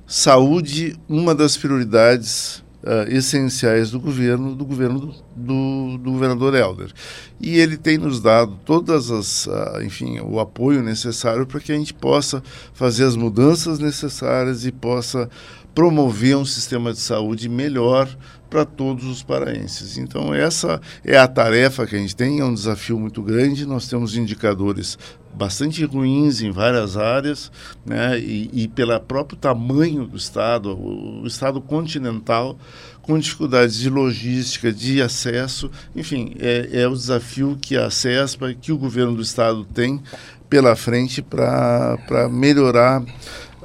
saúde 0.06 0.96
uma 1.08 1.34
das 1.34 1.56
prioridades 1.56 2.62
uh, 2.84 3.08
essenciais 3.08 3.90
do 3.90 3.98
governo, 3.98 4.54
do 4.54 4.64
governo 4.64 5.00
do, 5.00 5.14
do, 5.34 5.98
do, 5.98 6.12
governador 6.12 6.54
Helder. 6.54 6.92
E 7.40 7.58
ele 7.58 7.76
tem 7.76 7.98
nos 7.98 8.20
dado 8.20 8.58
todas 8.64 9.10
as, 9.10 9.46
uh, 9.46 9.82
enfim, 9.82 10.20
o 10.20 10.38
apoio 10.38 10.82
necessário 10.82 11.46
para 11.46 11.60
que 11.60 11.72
a 11.72 11.76
gente 11.76 11.94
possa 11.94 12.42
fazer 12.72 13.04
as 13.04 13.16
mudanças 13.16 13.78
necessárias 13.78 14.64
e 14.64 14.70
possa 14.70 15.28
promover 15.74 16.36
um 16.36 16.44
sistema 16.44 16.92
de 16.92 17.00
saúde 17.00 17.48
melhor 17.48 18.08
para 18.54 18.64
todos 18.64 19.04
os 19.04 19.20
paraenses. 19.20 19.98
Então, 19.98 20.32
essa 20.32 20.80
é 21.04 21.18
a 21.18 21.26
tarefa 21.26 21.84
que 21.88 21.96
a 21.96 21.98
gente 21.98 22.14
tem, 22.14 22.38
é 22.38 22.44
um 22.44 22.54
desafio 22.54 22.96
muito 22.96 23.20
grande. 23.20 23.66
Nós 23.66 23.88
temos 23.88 24.16
indicadores 24.16 24.96
bastante 25.34 25.84
ruins 25.84 26.40
em 26.40 26.52
várias 26.52 26.96
áreas, 26.96 27.50
né? 27.84 28.16
e, 28.16 28.48
e 28.52 28.68
pelo 28.68 28.98
próprio 29.00 29.36
tamanho 29.36 30.06
do 30.06 30.16
Estado, 30.16 30.70
o, 30.72 31.26
Estado 31.26 31.60
continental, 31.60 32.56
com 33.02 33.18
dificuldades 33.18 33.74
de 33.74 33.90
logística, 33.90 34.72
de 34.72 35.02
acesso, 35.02 35.68
enfim, 35.96 36.36
é, 36.38 36.82
é 36.82 36.86
o 36.86 36.92
desafio 36.94 37.58
que 37.60 37.76
a 37.76 37.90
CESPA, 37.90 38.54
que 38.54 38.70
o 38.70 38.78
governo 38.78 39.16
do 39.16 39.22
Estado 39.22 39.64
tem 39.64 40.00
pela 40.48 40.76
frente 40.76 41.20
para 41.20 42.28
melhorar 42.30 43.02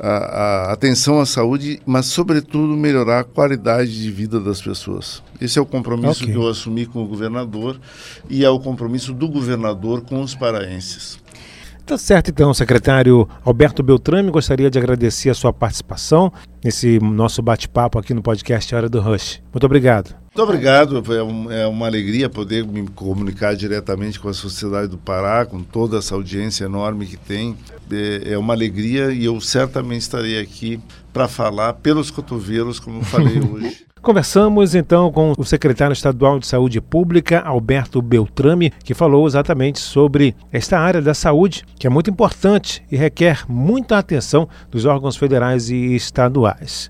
a, 0.01 0.69
a, 0.69 0.73
atenção 0.73 1.19
à 1.19 1.25
saúde, 1.25 1.81
mas, 1.85 2.05
sobretudo, 2.05 2.75
melhorar 2.75 3.19
a 3.19 3.23
qualidade 3.23 4.01
de 4.01 4.11
vida 4.11 4.39
das 4.39 4.61
pessoas. 4.61 5.21
Esse 5.39 5.59
é 5.59 5.61
o 5.61 5.65
compromisso 5.65 6.23
okay. 6.23 6.33
que 6.33 6.39
eu 6.39 6.47
assumi 6.47 6.85
com 6.85 7.03
o 7.03 7.07
governador 7.07 7.79
e 8.29 8.43
é 8.43 8.49
o 8.49 8.59
compromisso 8.59 9.13
do 9.13 9.27
governador 9.27 10.01
com 10.01 10.21
os 10.21 10.35
paraenses. 10.35 11.19
Tá 11.85 11.97
certo, 11.97 12.29
então, 12.29 12.53
secretário 12.53 13.27
Alberto 13.43 13.81
Beltrame, 13.81 14.29
gostaria 14.29 14.69
de 14.69 14.77
agradecer 14.77 15.31
a 15.31 15.33
sua 15.33 15.51
participação 15.51 16.31
nesse 16.63 16.99
nosso 16.99 17.41
bate-papo 17.41 17.97
aqui 17.97 18.13
no 18.13 18.21
podcast 18.21 18.75
Hora 18.75 18.87
do 18.87 18.99
Rush. 18.99 19.41
Muito 19.51 19.65
obrigado. 19.65 20.15
Muito 20.39 20.51
obrigado, 20.51 21.03
é, 21.49 21.63
é 21.63 21.67
uma 21.67 21.85
alegria 21.85 22.29
poder 22.29 22.65
me 22.65 22.87
comunicar 22.87 23.57
diretamente 23.57 24.17
com 24.17 24.29
a 24.29 24.33
sociedade 24.33 24.87
do 24.87 24.97
Pará, 24.97 25.45
com 25.45 25.61
toda 25.61 25.97
essa 25.97 26.15
audiência 26.15 26.63
enorme 26.63 27.05
que 27.05 27.17
tem. 27.17 27.57
É, 27.91 28.31
é 28.31 28.37
uma 28.37 28.53
alegria 28.53 29.11
e 29.11 29.25
eu 29.25 29.41
certamente 29.41 29.99
estarei 30.03 30.39
aqui 30.39 30.79
para 31.11 31.27
falar 31.27 31.73
pelos 31.73 32.09
cotovelos, 32.09 32.79
como 32.79 33.03
falei 33.03 33.37
hoje. 33.51 33.85
Conversamos 34.01 34.75
então 34.75 35.11
com 35.11 35.33
o 35.37 35.43
secretário 35.43 35.91
estadual 35.91 36.39
de 36.39 36.47
Saúde 36.47 36.79
Pública, 36.79 37.41
Alberto 37.41 38.01
Beltrame, 38.01 38.71
que 38.81 38.93
falou 38.93 39.27
exatamente 39.27 39.79
sobre 39.79 40.33
esta 40.53 40.79
área 40.79 41.01
da 41.01 41.13
saúde, 41.13 41.65
que 41.77 41.85
é 41.85 41.89
muito 41.89 42.09
importante 42.09 42.81
e 42.89 42.95
requer 42.95 43.43
muita 43.49 43.97
atenção 43.97 44.47
dos 44.71 44.85
órgãos 44.85 45.17
federais 45.17 45.69
e 45.69 45.95
estaduais. 45.95 46.89